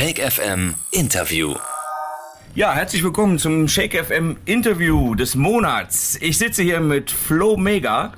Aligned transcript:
Shake 0.00 0.20
FM 0.20 0.76
Interview. 0.92 1.56
Ja, 2.54 2.72
herzlich 2.72 3.02
willkommen 3.02 3.40
zum 3.40 3.66
Shake 3.66 3.94
FM 4.04 4.36
Interview 4.44 5.16
des 5.16 5.34
Monats. 5.34 6.16
Ich 6.20 6.38
sitze 6.38 6.62
hier 6.62 6.78
mit 6.78 7.10
Flo 7.10 7.56
Mega, 7.56 8.12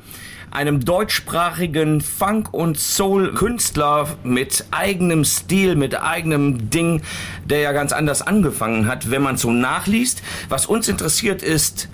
einem 0.50 0.84
deutschsprachigen 0.84 2.02
Funk- 2.02 2.52
und 2.52 2.78
Soul-Künstler 2.78 4.08
mit 4.24 4.66
eigenem 4.70 5.24
Stil, 5.24 5.74
mit 5.74 5.98
eigenem 5.98 6.68
Ding, 6.68 7.00
der 7.46 7.60
ja 7.60 7.72
ganz 7.72 7.92
anders 7.92 8.20
angefangen 8.20 8.86
hat, 8.86 9.10
wenn 9.10 9.22
man 9.22 9.38
so 9.38 9.50
nachliest. 9.50 10.20
Was 10.50 10.66
uns 10.66 10.86
interessiert 10.86 11.42
ist, 11.42 11.88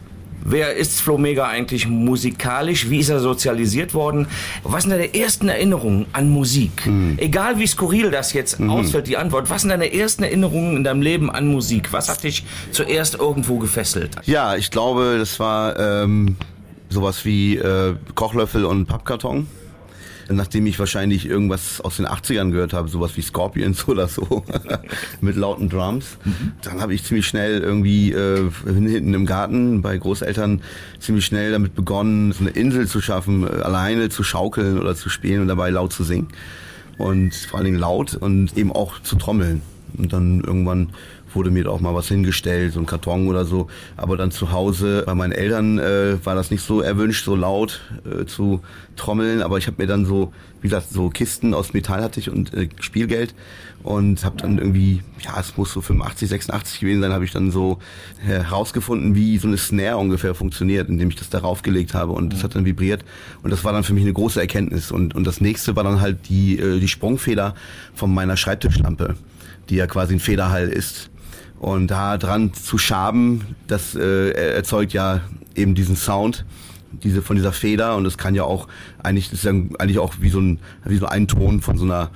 Wer 0.48 0.76
ist 0.76 1.00
Flo 1.00 1.18
Mega 1.18 1.48
eigentlich 1.48 1.88
musikalisch? 1.88 2.88
Wie 2.88 2.98
ist 2.98 3.08
er 3.08 3.18
sozialisiert 3.18 3.94
worden? 3.94 4.28
Was 4.62 4.84
sind 4.84 4.92
deine 4.92 5.12
ersten 5.12 5.48
Erinnerungen 5.48 6.06
an 6.12 6.30
Musik? 6.30 6.86
Mhm. 6.86 7.14
Egal 7.18 7.58
wie 7.58 7.66
skurril 7.66 8.12
das 8.12 8.32
jetzt 8.32 8.60
mhm. 8.60 8.70
ausfällt, 8.70 9.08
die 9.08 9.16
Antwort. 9.16 9.50
Was 9.50 9.62
sind 9.62 9.70
deine 9.70 9.92
ersten 9.92 10.22
Erinnerungen 10.22 10.76
in 10.76 10.84
deinem 10.84 11.02
Leben 11.02 11.32
an 11.32 11.48
Musik? 11.48 11.92
Was 11.92 12.08
hat 12.08 12.22
dich 12.22 12.44
zuerst 12.70 13.16
irgendwo 13.16 13.58
gefesselt? 13.58 14.10
Ja, 14.24 14.54
ich 14.54 14.70
glaube, 14.70 15.16
das 15.18 15.40
war 15.40 15.76
ähm, 15.80 16.36
sowas 16.90 17.24
wie 17.24 17.56
äh, 17.56 17.94
Kochlöffel 18.14 18.64
und 18.64 18.86
Pappkarton 18.86 19.48
nachdem 20.28 20.66
ich 20.66 20.78
wahrscheinlich 20.78 21.26
irgendwas 21.26 21.80
aus 21.80 21.96
den 21.96 22.06
80ern 22.06 22.50
gehört 22.50 22.72
habe, 22.72 22.88
sowas 22.88 23.16
wie 23.16 23.22
Scorpions 23.22 23.86
oder 23.88 24.08
so, 24.08 24.44
mit 25.20 25.36
lauten 25.36 25.68
Drums. 25.68 26.18
Mhm. 26.24 26.52
Dann 26.62 26.80
habe 26.80 26.94
ich 26.94 27.04
ziemlich 27.04 27.26
schnell 27.26 27.60
irgendwie 27.60 28.12
äh, 28.12 28.50
hinten 28.64 29.14
im 29.14 29.26
Garten 29.26 29.82
bei 29.82 29.96
Großeltern 29.96 30.62
ziemlich 30.98 31.24
schnell 31.24 31.52
damit 31.52 31.74
begonnen, 31.74 32.32
so 32.32 32.40
eine 32.40 32.50
Insel 32.50 32.86
zu 32.86 33.00
schaffen, 33.00 33.44
äh, 33.44 33.62
alleine 33.62 34.08
zu 34.08 34.22
schaukeln 34.22 34.78
oder 34.78 34.94
zu 34.94 35.08
spielen 35.08 35.42
und 35.42 35.48
dabei 35.48 35.70
laut 35.70 35.92
zu 35.92 36.04
singen. 36.04 36.28
Und 36.98 37.34
vor 37.34 37.58
allen 37.58 37.66
Dingen 37.66 37.78
laut 37.78 38.14
und 38.14 38.56
eben 38.56 38.72
auch 38.72 39.00
zu 39.02 39.16
trommeln. 39.16 39.60
Und 39.98 40.12
dann 40.12 40.40
irgendwann 40.40 40.90
wurde 41.36 41.50
mir 41.50 41.70
auch 41.70 41.80
mal 41.80 41.94
was 41.94 42.08
hingestellt, 42.08 42.72
so 42.72 42.80
ein 42.80 42.86
Karton 42.86 43.28
oder 43.28 43.44
so. 43.44 43.68
Aber 43.96 44.16
dann 44.16 44.30
zu 44.30 44.50
Hause 44.50 45.04
bei 45.06 45.14
meinen 45.14 45.32
Eltern 45.32 45.78
äh, 45.78 46.16
war 46.24 46.34
das 46.34 46.50
nicht 46.50 46.62
so 46.62 46.80
erwünscht, 46.80 47.24
so 47.24 47.36
laut 47.36 47.82
äh, 48.04 48.24
zu 48.24 48.62
trommeln. 48.96 49.42
Aber 49.42 49.58
ich 49.58 49.66
habe 49.66 49.80
mir 49.80 49.86
dann 49.86 50.06
so, 50.06 50.32
wie 50.62 50.68
gesagt, 50.68 50.90
so 50.90 51.10
Kisten 51.10 51.54
aus 51.54 51.74
Metall 51.74 52.02
hatte 52.02 52.18
ich 52.18 52.30
und 52.30 52.52
äh, 52.54 52.68
Spielgeld. 52.80 53.34
Und 53.82 54.24
habe 54.24 54.36
dann 54.38 54.58
irgendwie, 54.58 55.02
ja, 55.20 55.38
es 55.38 55.56
muss 55.56 55.72
so 55.72 55.80
85, 55.80 56.28
86 56.28 56.80
gewesen 56.80 57.02
sein, 57.02 57.12
habe 57.12 57.24
ich 57.24 57.30
dann 57.30 57.52
so 57.52 57.78
herausgefunden, 58.18 59.14
wie 59.14 59.38
so 59.38 59.46
eine 59.46 59.58
Snare 59.58 59.98
ungefähr 59.98 60.34
funktioniert, 60.34 60.88
indem 60.88 61.08
ich 61.10 61.14
das 61.14 61.30
darauf 61.30 61.62
gelegt 61.62 61.94
habe. 61.94 62.10
Und 62.10 62.32
das 62.32 62.42
hat 62.42 62.56
dann 62.56 62.64
vibriert. 62.64 63.04
Und 63.44 63.50
das 63.50 63.62
war 63.62 63.72
dann 63.72 63.84
für 63.84 63.92
mich 63.92 64.02
eine 64.02 64.12
große 64.12 64.40
Erkenntnis. 64.40 64.90
Und 64.90 65.14
und 65.14 65.24
das 65.24 65.40
nächste 65.40 65.76
war 65.76 65.84
dann 65.84 66.00
halt 66.00 66.28
die 66.28 66.58
äh, 66.58 66.80
die 66.80 66.88
Sprungfeder 66.88 67.54
von 67.94 68.12
meiner 68.12 68.36
Schreibtischlampe, 68.36 69.14
die 69.68 69.76
ja 69.76 69.86
quasi 69.86 70.14
ein 70.14 70.20
Federhall 70.20 70.68
ist 70.68 71.10
und 71.58 71.88
da 71.88 72.18
dran 72.18 72.52
zu 72.52 72.78
schaben, 72.78 73.56
das 73.66 73.94
äh, 73.94 74.30
erzeugt 74.30 74.92
ja 74.92 75.20
eben 75.54 75.74
diesen 75.74 75.96
Sound, 75.96 76.44
diese 77.02 77.22
von 77.22 77.36
dieser 77.36 77.52
Feder 77.52 77.96
und 77.96 78.04
das 78.04 78.16
kann 78.18 78.34
ja 78.34 78.44
auch 78.44 78.68
eigentlich 79.02 79.30
das 79.30 79.40
ist 79.40 79.44
ja 79.44 79.50
eigentlich 79.50 79.98
auch 79.98 80.14
wie 80.20 80.30
so 80.30 80.40
ein 80.40 80.60
wie 80.84 80.96
so 80.96 81.06
ein 81.06 81.28
Ton 81.28 81.60
von 81.60 81.78
so 81.78 81.84
einer 81.84 82.10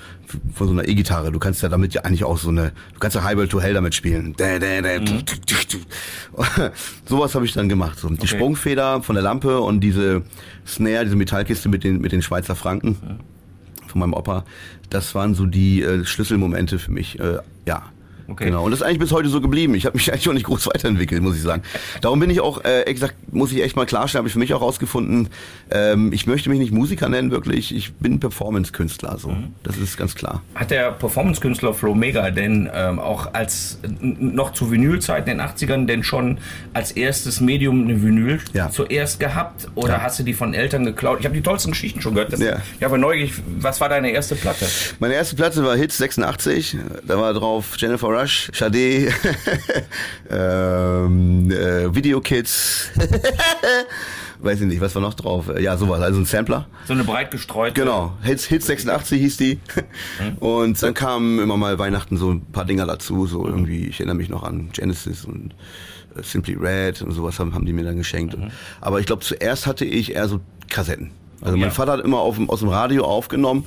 von 0.55 0.67
so 0.67 0.73
einer 0.73 0.87
E-Gitarre. 0.87 1.33
Du 1.33 1.39
kannst 1.39 1.63
ja 1.63 1.69
damit 1.69 1.93
ja 1.93 2.03
eigentlich 2.03 2.25
auch 2.25 2.39
so 2.39 2.49
eine 2.49 2.73
du 2.93 2.99
kannst 2.99 3.15
ja 3.17 3.25
Highway 3.25 3.47
to 3.47 3.61
Hell 3.61 3.75
damit 3.75 3.95
spielen. 3.95 4.35
Mhm. 4.39 5.25
Sowas 7.07 7.35
habe 7.35 7.45
ich 7.45 7.53
dann 7.53 7.69
gemacht, 7.69 7.99
so 7.99 8.09
die 8.09 8.15
okay. 8.15 8.27
Sprungfeder 8.27 9.03
von 9.03 9.15
der 9.15 9.23
Lampe 9.23 9.61
und 9.61 9.81
diese 9.81 10.23
Snare, 10.67 11.05
diese 11.05 11.17
Metallkiste 11.17 11.69
mit 11.69 11.85
den 11.85 12.01
mit 12.01 12.13
den 12.13 12.23
Schweizer 12.23 12.55
Franken 12.55 13.21
von 13.87 14.01
meinem 14.01 14.15
Opa. 14.15 14.45
Das 14.89 15.15
waren 15.15 15.35
so 15.35 15.47
die 15.47 15.83
äh, 15.83 16.05
Schlüsselmomente 16.05 16.79
für 16.79 16.93
mich. 16.93 17.19
Äh, 17.21 17.39
ja, 17.67 17.85
Okay. 18.31 18.45
Genau. 18.45 18.65
Und 18.65 18.71
das 18.71 18.81
ist 18.81 18.87
eigentlich 18.87 19.01
bis 19.01 19.13
heute 19.13 19.29
so 19.29 19.41
geblieben. 19.41 19.75
Ich 19.75 19.87
habe 19.87 19.97
mich 19.97 20.09
eigentlich 20.13 20.29
auch 20.29 20.33
nicht 20.33 20.47
groß 20.47 20.69
weiterentwickelt, 20.69 21.23
muss 21.23 21.37
ich 21.37 21.43
sagen. 21.43 21.63
Darum 22.01 22.21
bin 22.21 22.31
ich 22.31 22.41
auch, 22.41 22.65
äh, 22.65 22.83
exakt, 22.83 23.15
muss 23.33 23.53
ich 23.53 23.63
echt 23.63 23.77
mal 23.77 23.87
klarstellen, 23.87 24.21
habe 24.21 24.29
ich 24.29 24.33
für 24.33 24.39
mich 24.39 24.55
auch 24.55 24.61
rausgefunden, 24.61 25.29
ähm, 25.71 26.13
ich 26.13 26.27
möchte 26.27 26.49
mich 26.49 26.59
nicht 26.59 26.73
Musiker 26.73 27.09
nennen, 27.09 27.31
wirklich. 27.31 27.75
Ich 27.75 27.93
bin 27.95 28.21
Performance-Künstler, 28.21 29.19
so. 29.19 29.31
Mhm. 29.31 29.55
Das 29.63 29.77
ist 29.77 29.97
ganz 29.97 30.15
klar. 30.15 30.43
Hat 30.55 30.71
der 30.71 30.93
Performance-Künstler 30.93 31.75
Flo 31.75 31.95
Mega 31.95 32.31
denn 32.31 32.71
ähm, 32.73 32.99
auch 32.99 33.35
als 33.35 33.79
noch 34.01 34.53
zu 34.53 34.71
Vinylzeiten 34.71 35.31
in 35.31 35.39
den 35.39 35.47
80ern 35.47 35.87
denn 35.87 36.05
schon 36.05 36.39
als 36.73 36.93
erstes 36.93 37.41
Medium 37.41 37.85
eine 37.85 38.03
Vinyl 38.03 38.41
ja. 38.53 38.71
zuerst 38.71 39.21
gehabt? 39.21 39.69
Oder 39.75 39.95
ja. 39.95 40.03
hast 40.03 40.19
du 40.19 40.23
die 40.23 40.35
von 40.35 40.55
Eltern 40.55 40.85
geklaut? 40.85 41.19
Ich 41.21 41.27
habe 41.27 41.35
die 41.35 41.43
tollsten 41.43 41.73
Geschichten 41.73 42.01
schon 42.01 42.15
gehört. 42.15 42.33
Das, 42.33 42.41
ja. 42.41 42.59
Ich 42.79 42.85
habe 42.85 42.99
neugierig, 42.99 43.35
was 43.59 43.81
war 43.81 43.89
deine 43.89 44.11
erste 44.11 44.37
Platte? 44.37 44.67
Meine 45.01 45.15
erste 45.15 45.37
Platte 45.37 45.65
war 45.65 45.77
Hits 45.77 45.99
86. 45.99 46.77
Da 47.07 47.19
war 47.19 47.33
drauf 47.35 47.75
Jennifer 47.77 48.09
Rush, 48.21 48.51
Sade, 48.53 49.09
ähm, 50.31 51.51
äh, 51.51 51.95
Video 51.95 52.21
Kids, 52.21 52.91
weiß 54.41 54.61
ich 54.61 54.67
nicht, 54.67 54.81
was 54.81 54.95
war 54.95 55.01
noch 55.01 55.15
drauf? 55.15 55.51
Ja, 55.59 55.77
sowas, 55.79 56.03
also 56.03 56.21
ein 56.21 56.27
Sampler. 56.27 56.67
So 56.87 56.93
eine 56.93 57.05
breit 57.05 57.31
gestreute. 57.31 57.81
Genau, 57.81 58.13
Hits, 58.23 58.45
Hits 58.45 58.67
86 58.67 59.21
hieß 59.21 59.37
die. 59.39 59.59
Mhm. 60.21 60.39
Und 60.39 60.83
dann 60.83 60.93
kamen 60.93 61.39
immer 61.39 61.57
mal 61.57 61.79
Weihnachten 61.79 62.19
so 62.19 62.31
ein 62.31 62.45
paar 62.53 62.67
Dinger 62.67 62.85
dazu, 62.85 63.27
so 63.27 63.47
irgendwie, 63.47 63.87
ich 63.87 64.01
erinnere 64.01 64.17
mich 64.17 64.29
noch 64.29 64.43
an 64.43 64.69
Genesis 64.73 65.25
und 65.25 65.55
äh, 66.15 66.23
Simply 66.23 66.57
Red 66.57 67.01
und 67.01 67.13
sowas 67.13 67.39
haben, 67.39 67.55
haben 67.55 67.65
die 67.65 67.73
mir 67.73 67.85
dann 67.85 67.97
geschenkt. 67.97 68.37
Mhm. 68.37 68.51
Aber 68.83 69.01
ich 69.01 69.07
glaube, 69.07 69.23
zuerst 69.23 69.67
hatte 69.67 69.87
ich 69.87 70.15
eher 70.15 70.29
so 70.29 70.41
Kassetten. 70.69 71.11
Also 71.41 71.57
mein 71.57 71.71
Vater 71.71 71.93
hat 71.93 72.01
immer 72.01 72.19
auf, 72.19 72.39
aus 72.49 72.61
dem 72.61 72.69
Radio 72.69 73.07
aufgenommen 73.07 73.65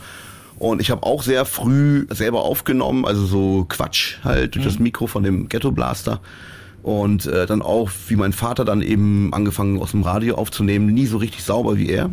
und 0.72 0.82
ich 0.82 0.92
habe 0.92 1.04
auch 1.04 1.24
sehr 1.24 1.46
früh 1.46 2.06
selber 2.10 2.44
aufgenommen, 2.44 3.06
also 3.06 3.26
so 3.26 3.66
Quatsch 3.68 4.18
halt 4.24 4.56
durch 4.56 4.66
mhm. 4.66 4.70
das 4.70 4.80
Mikro 4.80 5.08
von 5.08 5.24
dem 5.24 5.50
Ghetto 5.50 5.72
Blaster 5.72 6.22
und 6.84 7.26
äh, 7.26 7.46
dann 7.46 7.62
auch, 7.62 7.90
wie 8.10 8.18
mein 8.18 8.34
Vater 8.34 8.66
dann 8.66 8.82
eben 8.82 9.34
angefangen 9.34 9.82
aus 9.82 9.92
dem 9.92 10.04
Radio 10.04 10.36
aufzunehmen, 10.36 10.88
nie 10.88 11.06
so 11.06 11.18
richtig 11.18 11.44
sauber 11.44 11.78
wie 11.78 11.90
er, 11.90 12.10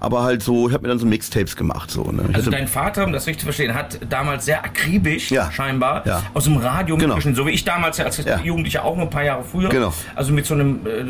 aber 0.00 0.24
halt 0.24 0.42
so, 0.42 0.66
ich 0.66 0.74
habe 0.74 0.82
mir 0.82 0.88
dann 0.88 0.98
so 0.98 1.06
Mixtapes 1.06 1.54
gemacht. 1.54 1.90
So, 1.90 2.02
ne? 2.02 2.28
Also 2.32 2.50
dein 2.50 2.66
Vater, 2.66 3.04
um 3.04 3.12
das 3.12 3.26
richtig 3.28 3.40
zu 3.40 3.46
verstehen, 3.46 3.74
hat 3.74 4.00
damals 4.10 4.44
sehr 4.44 4.64
akribisch 4.64 5.30
ja. 5.30 5.50
scheinbar 5.52 6.04
ja. 6.04 6.22
aus 6.34 6.44
dem 6.44 6.56
Radio 6.56 6.96
genau. 6.96 7.14
mitgeschnitten, 7.14 7.36
so 7.36 7.46
wie 7.46 7.52
ich 7.52 7.64
damals 7.64 8.00
als 8.00 8.24
ja. 8.24 8.40
Jugendlicher 8.40 8.84
auch 8.84 8.98
ein 8.98 9.08
paar 9.08 9.22
Jahre 9.24 9.44
früher, 9.44 9.68
genau. 9.68 9.94
also 10.16 10.32
mit 10.32 10.46
so 10.46 10.54
einem 10.54 10.80
äh, 10.84 11.04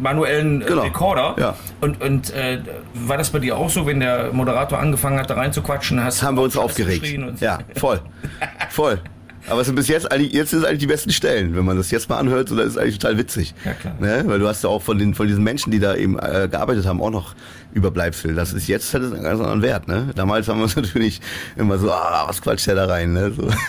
manuellen 0.00 0.62
äh, 0.62 0.66
genau. 0.66 0.82
Rekorder. 0.82 1.34
Ja. 1.38 1.56
Und, 1.80 2.00
und 2.00 2.32
äh, 2.32 2.60
war 2.94 3.18
das 3.18 3.30
bei 3.30 3.40
dir 3.40 3.56
auch 3.56 3.70
so, 3.70 3.86
wenn 3.86 3.98
der 3.98 4.32
Moderator 4.32 4.78
angefangen 4.78 5.18
hat, 5.18 5.28
da 5.30 5.34
reinzuquatschen? 5.34 6.02
Hast 6.02 6.22
haben 6.22 6.36
wir 6.36 6.42
uns 6.42 6.56
aufgeregt. 6.56 7.04
Ja, 7.40 7.58
voll. 7.74 8.00
voll. 8.70 9.00
Aber 9.48 9.64
so 9.64 9.72
bis 9.72 9.88
jetzt 9.88 10.10
eigentlich, 10.10 10.32
jetzt 10.32 10.50
sind 10.50 10.64
eigentlich 10.64 10.78
die 10.78 10.86
besten 10.86 11.10
Stellen, 11.10 11.56
wenn 11.56 11.64
man 11.64 11.76
das 11.76 11.90
jetzt 11.90 12.08
mal 12.08 12.18
anhört, 12.18 12.48
so, 12.48 12.56
das 12.56 12.68
ist 12.68 12.78
eigentlich 12.78 12.98
total 12.98 13.18
witzig. 13.18 13.54
Ja, 13.64 13.72
klar. 13.72 13.94
Ne? 13.98 14.22
Weil 14.26 14.38
du 14.38 14.46
hast 14.46 14.62
ja 14.62 14.70
auch 14.70 14.82
von 14.82 14.98
den, 14.98 15.14
von 15.14 15.26
diesen 15.26 15.42
Menschen, 15.42 15.70
die 15.70 15.80
da 15.80 15.96
eben 15.96 16.18
äh, 16.18 16.48
gearbeitet 16.50 16.86
haben, 16.86 17.00
auch 17.02 17.10
noch 17.10 17.34
Überbleibsel. 17.74 18.34
Das 18.34 18.52
ist 18.52 18.68
jetzt 18.68 18.92
hat 18.94 19.02
es 19.02 19.12
einen 19.12 19.22
ganz 19.22 19.40
anderen 19.40 19.62
Wert, 19.62 19.88
ne? 19.88 20.10
Damals 20.14 20.48
haben 20.48 20.58
wir 20.58 20.64
uns 20.64 20.76
natürlich 20.82 21.20
immer 21.56 21.78
so, 21.78 21.90
ah, 21.90 22.24
was 22.26 22.40
quatscht 22.42 22.66
der 22.66 22.74
da 22.74 22.86
rein, 22.86 23.12
ne? 23.12 23.32
So. 23.32 23.48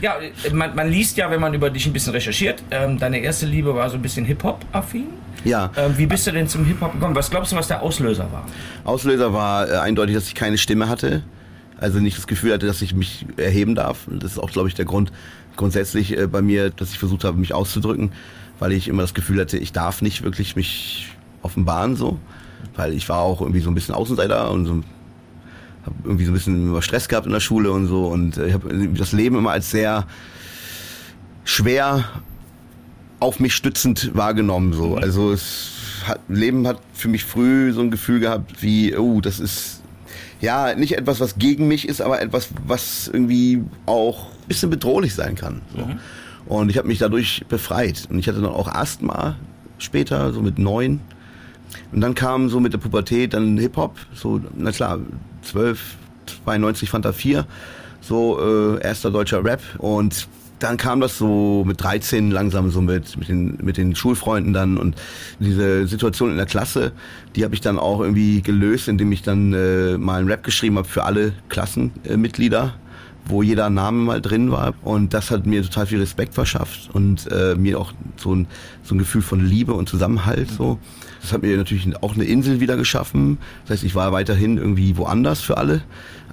Ja, 0.00 0.16
man, 0.52 0.74
man 0.76 0.90
liest 0.90 1.16
ja, 1.16 1.28
wenn 1.30 1.40
man 1.40 1.54
über 1.54 1.70
dich 1.70 1.86
ein 1.86 1.92
bisschen 1.92 2.12
recherchiert, 2.12 2.62
ähm, 2.70 2.98
deine 2.98 3.18
erste 3.18 3.46
Liebe 3.46 3.74
war 3.74 3.90
so 3.90 3.96
ein 3.96 4.02
bisschen 4.02 4.24
Hip-Hop-affin. 4.24 5.06
Ja. 5.44 5.70
Ähm, 5.76 5.94
wie 5.96 6.06
bist 6.06 6.26
du 6.26 6.30
denn 6.30 6.46
zum 6.46 6.64
Hip-Hop 6.64 6.92
gekommen? 6.92 7.14
Was 7.14 7.30
glaubst 7.30 7.52
du, 7.52 7.56
was 7.56 7.68
der 7.68 7.82
Auslöser 7.82 8.30
war? 8.30 8.46
Auslöser 8.84 9.32
war 9.32 9.68
äh, 9.68 9.76
eindeutig, 9.78 10.14
dass 10.14 10.26
ich 10.28 10.34
keine 10.34 10.58
Stimme 10.58 10.88
hatte 10.88 11.22
also 11.78 12.00
nicht 12.00 12.16
das 12.16 12.26
Gefühl 12.26 12.52
hatte, 12.52 12.66
dass 12.66 12.82
ich 12.82 12.94
mich 12.94 13.26
erheben 13.36 13.74
darf. 13.74 14.06
Das 14.10 14.32
ist 14.32 14.38
auch, 14.38 14.50
glaube 14.50 14.68
ich, 14.68 14.74
der 14.74 14.84
Grund 14.84 15.12
grundsätzlich 15.56 16.16
äh, 16.16 16.26
bei 16.26 16.42
mir, 16.42 16.70
dass 16.70 16.90
ich 16.90 16.98
versucht 16.98 17.24
habe, 17.24 17.38
mich 17.38 17.54
auszudrücken, 17.54 18.12
weil 18.58 18.72
ich 18.72 18.88
immer 18.88 19.02
das 19.02 19.14
Gefühl 19.14 19.40
hatte, 19.40 19.58
ich 19.58 19.72
darf 19.72 20.02
nicht 20.02 20.22
wirklich 20.22 20.56
mich 20.56 21.08
offenbaren 21.42 21.96
so, 21.96 22.18
weil 22.76 22.92
ich 22.92 23.08
war 23.08 23.20
auch 23.20 23.40
irgendwie 23.40 23.60
so 23.60 23.70
ein 23.70 23.74
bisschen 23.74 23.94
Außenseiter 23.94 24.50
und 24.50 24.66
so 24.66 24.82
habe 25.88 25.96
irgendwie 26.04 26.24
so 26.24 26.32
ein 26.32 26.34
bisschen 26.34 26.82
Stress 26.82 27.08
gehabt 27.08 27.26
in 27.26 27.32
der 27.32 27.40
Schule 27.40 27.72
und 27.72 27.86
so 27.86 28.06
und 28.08 28.36
äh, 28.36 28.48
ich 28.48 28.54
habe 28.54 28.88
das 28.88 29.12
Leben 29.12 29.36
immer 29.36 29.52
als 29.52 29.70
sehr 29.70 30.06
schwer 31.44 32.04
auf 33.20 33.40
mich 33.40 33.54
stützend 33.54 34.14
wahrgenommen 34.14 34.72
so. 34.72 34.96
Also 34.96 35.32
es 35.32 35.72
hat, 36.04 36.20
Leben 36.28 36.66
hat 36.66 36.80
für 36.92 37.08
mich 37.08 37.24
früh 37.24 37.72
so 37.72 37.80
ein 37.80 37.90
Gefühl 37.90 38.20
gehabt 38.20 38.62
wie, 38.62 38.96
oh, 38.96 39.20
das 39.20 39.40
ist 39.40 39.77
ja, 40.40 40.74
nicht 40.74 40.96
etwas, 40.96 41.20
was 41.20 41.38
gegen 41.38 41.68
mich 41.68 41.88
ist, 41.88 42.00
aber 42.00 42.20
etwas, 42.22 42.48
was 42.66 43.08
irgendwie 43.12 43.62
auch 43.86 44.26
ein 44.26 44.48
bisschen 44.48 44.70
bedrohlich 44.70 45.14
sein 45.14 45.34
kann. 45.34 45.62
So. 45.74 45.84
Mhm. 45.84 45.98
Und 46.46 46.70
ich 46.70 46.78
habe 46.78 46.88
mich 46.88 46.98
dadurch 46.98 47.44
befreit. 47.48 48.06
Und 48.10 48.18
ich 48.18 48.28
hatte 48.28 48.40
dann 48.40 48.50
auch 48.50 48.68
Asthma 48.68 49.36
später, 49.78 50.32
so 50.32 50.40
mit 50.40 50.58
neun. 50.58 51.00
Und 51.92 52.00
dann 52.00 52.14
kam 52.14 52.48
so 52.48 52.60
mit 52.60 52.72
der 52.72 52.78
Pubertät 52.78 53.34
dann 53.34 53.58
Hip-Hop, 53.58 53.96
so, 54.14 54.40
na 54.56 54.72
klar, 54.72 54.98
12, 55.42 55.96
92 56.44 56.90
Fanta 56.90 57.12
4, 57.12 57.46
so 58.00 58.38
äh, 58.40 58.82
erster 58.82 59.10
deutscher 59.10 59.44
Rap. 59.44 59.60
Und 59.78 60.28
dann 60.58 60.76
kam 60.76 61.00
das 61.00 61.18
so 61.18 61.64
mit 61.66 61.82
13 61.82 62.30
langsam 62.30 62.70
so 62.70 62.80
mit, 62.80 63.16
mit, 63.16 63.28
den, 63.28 63.58
mit 63.62 63.76
den 63.76 63.94
Schulfreunden 63.94 64.52
dann 64.52 64.76
und 64.76 64.96
diese 65.38 65.86
Situation 65.86 66.30
in 66.30 66.36
der 66.36 66.46
Klasse, 66.46 66.92
die 67.36 67.44
habe 67.44 67.54
ich 67.54 67.60
dann 67.60 67.78
auch 67.78 68.00
irgendwie 68.00 68.42
gelöst, 68.42 68.88
indem 68.88 69.12
ich 69.12 69.22
dann 69.22 69.52
äh, 69.52 69.98
mal 69.98 70.20
einen 70.20 70.28
Rap 70.28 70.42
geschrieben 70.42 70.78
habe 70.78 70.88
für 70.88 71.04
alle 71.04 71.32
Klassenmitglieder. 71.48 72.74
Äh, 72.76 72.88
wo 73.28 73.42
jeder 73.42 73.70
Name 73.70 73.98
mal 73.98 74.20
drin 74.20 74.50
war. 74.50 74.74
Und 74.82 75.14
das 75.14 75.30
hat 75.30 75.46
mir 75.46 75.62
total 75.62 75.86
viel 75.86 76.00
Respekt 76.00 76.34
verschafft 76.34 76.90
und 76.92 77.30
äh, 77.30 77.54
mir 77.54 77.78
auch 77.78 77.92
so 78.16 78.34
ein, 78.34 78.46
so 78.82 78.94
ein 78.94 78.98
Gefühl 78.98 79.22
von 79.22 79.44
Liebe 79.44 79.74
und 79.74 79.88
Zusammenhalt. 79.88 80.50
So. 80.50 80.78
Das 81.20 81.32
hat 81.32 81.42
mir 81.42 81.56
natürlich 81.56 81.86
auch 82.02 82.14
eine 82.14 82.24
Insel 82.24 82.60
wieder 82.60 82.76
geschaffen. 82.76 83.38
Das 83.64 83.78
heißt, 83.78 83.84
ich 83.84 83.94
war 83.94 84.12
weiterhin 84.12 84.56
irgendwie 84.56 84.96
woanders 84.96 85.40
für 85.40 85.58
alle. 85.58 85.82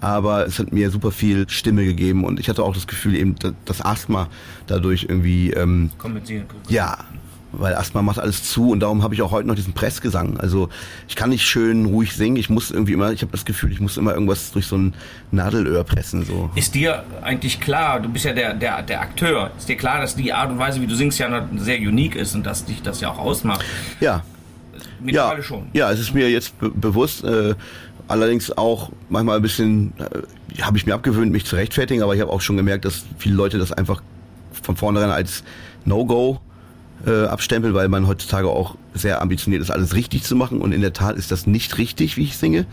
Aber 0.01 0.45
es 0.45 0.59
hat 0.59 0.71
mir 0.71 0.92
super 0.92 1.12
viel 1.12 1.50
Stimme 1.50 1.86
gegeben 1.86 2.24
und 2.24 2.39
ich 2.39 2.50
hatte 2.50 2.63
auch 2.63 2.74
das 2.74 2.88
Gefühl, 2.88 3.15
eben 3.15 3.36
das 3.65 3.83
Asthma 3.83 4.27
dadurch 4.68 5.06
irgendwie 5.09 5.51
ähm, 5.51 5.89
kompensieren. 5.97 6.45
Ja, 6.69 6.97
weil 7.57 7.75
Asthma 7.75 8.01
macht 8.01 8.19
alles 8.19 8.44
zu 8.44 8.71
und 8.71 8.80
darum 8.81 9.03
habe 9.03 9.13
ich 9.13 9.21
auch 9.21 9.31
heute 9.31 9.47
noch 9.47 9.56
diesen 9.56 9.74
Pressgesang. 9.74 10.38
Also 10.38 10.69
ich 11.07 11.15
kann 11.15 11.30
nicht 11.30 11.45
schön 11.45 11.86
ruhig 11.86 12.13
singen, 12.13 12.36
ich 12.38 12.50
muss 12.50 12.71
irgendwie 12.71 12.94
immer, 12.94 13.12
ich 13.12 13.21
habe 13.21 13.31
das 13.31 13.45
Gefühl, 13.45 13.71
ich 13.71 13.80
muss 13.80 13.97
immer 13.97 14.13
irgendwas 14.13 14.51
durch 14.51 14.68
so 14.68 14.77
ein 14.77 14.94
Nadelöhr 15.31 15.83
pressen. 15.83 16.25
So. 16.25 16.50
Ist 16.56 16.75
dir 16.75 17.03
eigentlich 17.21 17.59
klar, 17.59 18.00
du 18.00 18.09
bist 18.09 18.25
ja 18.25 18.33
der, 18.33 18.53
der, 18.53 18.81
der 18.83 19.01
Akteur, 19.01 19.51
ist 19.57 19.69
dir 19.69 19.77
klar, 19.77 20.01
dass 20.01 20.15
die 20.15 20.33
Art 20.33 20.51
und 20.51 20.59
Weise, 20.59 20.81
wie 20.81 20.88
du 20.88 20.95
singst, 20.95 21.19
ja 21.19 21.48
sehr 21.57 21.80
unique 21.80 22.15
ist 22.15 22.36
und 22.36 22.45
dass 22.45 22.65
dich 22.65 22.81
das 22.81 23.01
ja 23.01 23.12
auch 23.12 23.19
ausmacht? 23.19 23.63
Ja. 24.00 24.24
Mittlerweile 25.00 25.38
ja, 25.38 25.44
schon. 25.44 25.68
Ja, 25.74 25.91
es 25.91 26.00
ist 26.00 26.13
mir 26.13 26.30
jetzt 26.30 26.57
be 26.59 26.69
bewusst, 26.69 27.24
äh, 27.24 27.56
allerdings 28.07 28.56
auch 28.57 28.92
manchmal 29.10 29.38
ein 29.38 29.42
bisschen, 29.42 29.94
äh, 29.98 30.62
habe 30.62 30.78
ich 30.78 30.86
mir 30.86 30.94
abgewöhnt, 30.94 31.31
mich 31.31 31.46
zu 31.46 31.56
rechtfertigen, 31.56 32.04
aber 32.04 32.16
ich 32.16 32.22
habe 32.22 32.31
auch 32.31 32.42
schon 32.42 32.57
gemerkt, 32.57 32.86
dass 32.86 33.04
viele 33.18 33.36
Leute 33.36 33.57
das 33.57 33.72
einfach 33.72 34.02
von 34.62 34.75
vornherein 34.75 35.12
als 35.12 35.44
No-Go 35.86 36.40
äh, 37.06 37.25
abstempeln, 37.25 37.74
weil 37.74 37.88
man 37.88 38.07
heutzutage 38.07 38.50
auch 38.50 38.75
sehr 38.94 39.22
ambitioniert 39.22 39.62
ist, 39.62 39.72
alles 39.72 39.96
richtig 39.96 40.24
zu 40.24 40.36
machen. 40.36 40.62
Und 40.62 40.72
in 40.72 40.81
der 40.81 40.94
Tat 40.94 41.18
ist 41.18 41.31
das 41.31 41.48
nicht 41.48 41.78
richtig, 41.78 42.18
wie 42.18 42.24
ich 42.24 42.38
singe. 42.38 42.66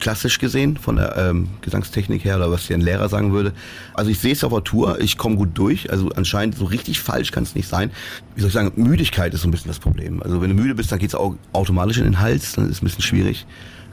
Klassisch 0.00 0.38
gesehen, 0.38 0.76
von 0.76 0.96
der 0.96 1.16
ähm, 1.16 1.48
Gesangstechnik 1.62 2.24
her 2.24 2.36
oder 2.36 2.50
was 2.50 2.66
hier 2.66 2.76
ein 2.76 2.82
Lehrer 2.82 3.08
sagen 3.08 3.32
würde. 3.32 3.52
Also 3.94 4.10
ich 4.10 4.18
sehe 4.18 4.32
es 4.32 4.44
auf 4.44 4.52
der 4.52 4.62
Tour, 4.62 5.00
ich 5.00 5.16
komme 5.16 5.36
gut 5.36 5.50
durch. 5.54 5.90
Also 5.90 6.10
anscheinend 6.10 6.56
so 6.56 6.66
richtig 6.66 7.00
falsch 7.00 7.32
kann 7.32 7.42
es 7.42 7.54
nicht 7.54 7.68
sein. 7.68 7.90
Wie 8.34 8.42
soll 8.42 8.48
ich 8.48 8.54
sagen, 8.54 8.72
Müdigkeit 8.76 9.32
ist 9.34 9.42
so 9.42 9.48
ein 9.48 9.50
bisschen 9.50 9.68
das 9.68 9.78
Problem. 9.78 10.22
Also 10.22 10.42
wenn 10.42 10.50
du 10.50 10.62
müde 10.62 10.74
bist, 10.74 10.92
dann 10.92 10.98
geht 10.98 11.08
es 11.08 11.14
auch 11.14 11.36
automatisch 11.52 11.98
in 11.98 12.04
den 12.04 12.20
Hals, 12.20 12.52
dann 12.52 12.66
ist 12.66 12.76
es 12.76 12.82
ein 12.82 12.84
bisschen 12.84 13.02
schwierig. 13.02 13.46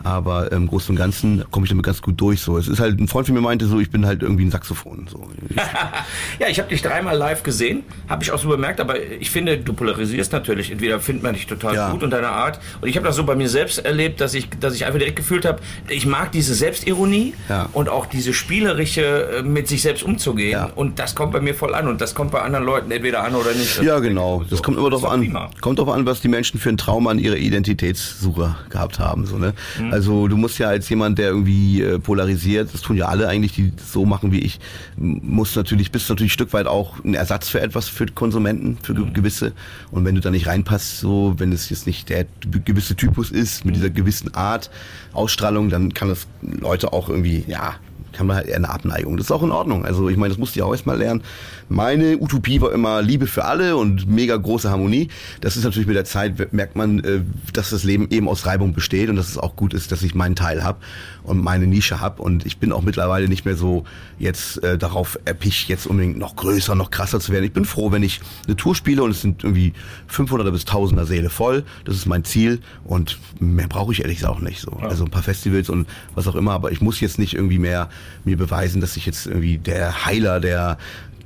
Aber 0.06 0.52
im 0.52 0.68
Großen 0.68 0.92
und 0.92 0.98
Ganzen 0.98 1.44
komme 1.50 1.66
ich 1.66 1.72
damit 1.72 1.84
ganz 1.84 2.00
gut 2.00 2.22
durch. 2.22 2.40
So, 2.40 2.60
es 2.60 2.68
ist 2.68 2.80
halt 2.80 3.00
ein 3.00 3.08
Freund 3.08 3.26
von 3.26 3.34
mir 3.34 3.42
meinte 3.42 3.66
so, 3.66 3.80
ich 3.80 3.90
bin 3.90 4.06
halt 4.06 4.22
irgendwie 4.22 4.46
ein 4.46 4.52
Saxophon. 4.52 5.08
So. 5.12 5.28
ja, 6.40 6.48
ich 6.48 6.60
habe 6.60 6.70
dich 6.70 6.84
dreimal 6.84 7.18
live 7.18 7.42
gesehen, 7.42 7.82
habe 8.08 8.24
ich 8.24 8.32
auch 8.32 8.38
so 8.38 8.48
bemerkt. 8.48 8.80
Aber 8.80 9.02
ich 9.02 9.32
finde, 9.32 9.58
du 9.58 9.74
polarisierst 9.74 10.32
natürlich. 10.32 10.70
Entweder 10.70 11.00
findet 11.00 11.24
man 11.24 11.34
dich 11.34 11.48
total 11.48 11.74
ja. 11.74 11.90
gut 11.90 12.04
und 12.04 12.12
deine 12.12 12.30
Art. 12.30 12.60
Und 12.82 12.88
ich 12.88 12.98
habe 12.98 13.08
das 13.08 13.16
so 13.16 13.24
bei 13.24 13.36
mir 13.36 13.50
selbst 13.50 13.84
erlebt, 13.84 14.22
dass 14.22 14.36
ich, 14.36 14.48
dass 14.60 14.76
ich 14.76 14.86
einfach 14.86 15.00
direkt 15.00 15.16
gefühlt 15.16 15.44
habe, 15.44 15.60
ich 15.90 16.06
mag 16.06 16.32
diese 16.32 16.54
Selbstironie 16.54 17.34
ja. 17.50 17.68
und 17.74 17.90
auch 17.90 18.06
diese 18.06 18.36
spielerische 18.36 19.40
äh, 19.40 19.42
mit 19.42 19.68
sich 19.68 19.82
selbst 19.82 20.04
umzugehen. 20.04 20.52
Ja. 20.52 20.70
Und 20.76 21.00
das 21.00 21.16
kommt 21.16 21.34
bei 21.34 21.42
mir 21.42 21.56
voll 21.56 21.74
an. 21.74 21.88
Und 21.88 22.00
das 22.00 22.14
kommt 22.14 22.30
bei 22.30 22.44
anderen 22.44 22.64
Leuten 22.64 22.92
entweder 22.92 23.24
an 23.24 23.34
oder 23.34 23.54
nicht. 23.54 23.82
Ja, 23.82 23.98
genau. 23.98 24.44
Das 24.48 24.60
so. 24.60 24.64
kommt 24.64 24.78
immer 24.78 24.92
darauf 24.92 25.10
an. 25.10 25.22
Prima. 25.22 25.50
Kommt 25.62 25.80
darauf 25.80 25.96
an, 25.96 26.06
was 26.06 26.22
die 26.22 26.28
Menschen 26.28 26.60
für 26.60 26.70
ein 26.70 26.78
Trauma 26.78 27.10
an 27.10 27.18
ihrer 27.18 27.38
Identitätssuche 27.38 28.56
gehabt 28.70 29.00
haben. 29.00 29.26
So, 29.26 29.40
ne? 29.40 29.56
Mhm. 29.80 29.95
Also 29.96 30.28
du 30.28 30.36
musst 30.36 30.60
ja 30.60 30.68
als 30.68 30.90
jemand, 30.90 31.18
der 31.18 31.30
irgendwie 31.30 31.82
äh, 31.82 32.00
polarisiert, 32.00 32.74
das 32.74 32.82
tun 32.82 32.98
ja 32.98 33.06
alle 33.06 33.30
eigentlich, 33.30 33.54
die 33.54 33.72
so 33.78 34.06
machen 34.06 34.34
wie 34.34 34.40
ich, 34.40 34.60
muss 34.98 35.56
natürlich, 35.56 35.90
bist 35.90 36.10
natürlich 36.10 36.34
ein 36.34 36.34
Stück 36.34 36.52
weit 36.52 36.68
auch 36.68 37.02
ein 37.06 37.14
Ersatz 37.14 37.48
für 37.48 37.62
etwas 37.62 37.88
für 37.88 38.06
Konsumenten, 38.08 38.78
für 38.84 38.94
mhm. 38.94 39.14
gewisse. 39.14 39.54
Und 39.92 40.04
wenn 40.04 40.14
du 40.16 40.20
da 40.20 40.32
nicht 40.32 40.48
reinpasst, 40.48 41.00
so, 41.00 41.36
wenn 41.38 41.54
es 41.54 41.70
jetzt 41.70 41.88
nicht 41.88 42.10
der 42.10 42.26
gewisse 42.66 42.98
Typus 42.98 43.32
ist, 43.32 43.64
mit 43.64 43.78
dieser 43.78 43.90
gewissen 43.90 44.34
Art, 44.34 44.70
Ausstrahlung, 45.14 45.70
dann 45.70 45.94
kann 45.94 46.10
das 46.10 46.28
Leute 46.42 46.92
auch 46.92 47.08
irgendwie, 47.08 47.46
ja, 47.48 47.76
kann 48.16 48.28
man 48.28 48.38
halt 48.38 48.48
eher 48.48 48.56
eine 48.56 48.70
Abneigung. 48.70 49.18
Das 49.18 49.28
ist 49.28 49.32
auch 49.32 49.44
in 49.44 49.52
Ordnung. 49.52 49.86
Also 49.86 50.10
ich 50.10 50.18
meine, 50.18 50.30
das 50.30 50.38
musste 50.38 50.60
ich 50.60 50.64
auch 50.64 50.72
erstmal 50.72 50.98
lernen. 50.98 51.22
Meine 51.70 52.18
Utopie 52.18 52.62
war 52.62 52.72
immer 52.72 53.02
Liebe 53.02 53.28
für 53.28 53.46
alle 53.46 53.78
und 53.78 54.08
mega 54.08 54.36
große 54.36 54.70
Harmonie. 54.70 55.10
Das 55.42 55.58
ist 55.58 55.64
natürlich 55.64 55.88
mit 55.88 55.96
der 55.96 56.06
Zeit, 56.06 56.54
merkt 56.54 56.76
man, 56.76 57.00
äh, 57.00 57.22
dass 57.54 57.70
das 57.70 57.84
Leben 57.84 58.08
eben 58.10 58.28
aus 58.28 58.46
Reibung 58.46 58.74
besteht 58.74 59.10
und 59.10 59.16
dass 59.16 59.30
es 59.30 59.38
auch 59.38 59.56
gut 59.56 59.74
ist, 59.74 59.92
dass 59.92 60.02
ich 60.02 60.16
meinen 60.16 60.36
Teil 60.36 60.64
habe 60.64 60.80
und 61.26 61.44
meine 61.44 61.68
Nische 61.68 62.00
habe. 62.00 62.22
Und 62.22 62.46
ich 62.46 62.58
bin 62.58 62.72
auch 62.72 62.82
mittlerweile 62.82 63.28
nicht 63.28 63.46
mehr 63.46 63.56
so 63.56 63.84
jetzt 64.20 64.64
äh, 64.64 64.78
darauf 64.78 65.20
erpicht, 65.26 65.70
jetzt 65.70 65.88
unbedingt 65.88 66.18
noch 66.18 66.36
größer, 66.36 66.76
noch 66.76 66.92
krasser 66.92 67.20
zu 67.20 67.32
werden. 67.32 67.46
Ich 67.46 67.54
bin 67.54 67.66
froh, 67.66 67.92
wenn 67.92 68.04
ich 68.04 68.22
eine 68.46 68.56
Tour 68.56 68.76
spiele 68.76 69.04
und 69.04 69.12
es 69.12 69.22
sind 69.22 69.44
irgendwie 69.44 69.74
500er 70.12 70.52
bis 70.52 70.66
1000er 70.66 71.06
Seele 71.06 71.30
voll. 71.30 71.64
Das 71.84 71.96
ist 71.96 72.06
mein 72.06 72.24
Ziel 72.24 72.62
und 72.84 73.20
mehr 73.40 73.68
brauche 73.68 73.92
ich 73.92 74.02
ehrlich 74.02 74.18
gesagt 74.18 74.34
auch 74.34 74.42
nicht. 74.42 74.62
So. 74.62 74.72
Also 74.82 75.06
ein 75.06 75.12
paar 75.12 75.24
Festivals 75.24 75.70
und 75.70 75.88
was 76.14 76.28
auch 76.28 76.36
immer, 76.36 76.54
aber 76.54 76.72
ich 76.72 76.82
muss 76.82 77.00
jetzt 77.00 77.20
nicht 77.20 77.34
irgendwie 77.34 77.60
mehr 77.60 77.90
mir 78.24 78.38
beweisen, 78.38 78.82
dass 78.82 78.98
ich 78.98 79.06
jetzt 79.06 79.28
irgendwie 79.28 79.58
der 79.58 80.06
Heiler 80.06 80.40
der 80.40 80.78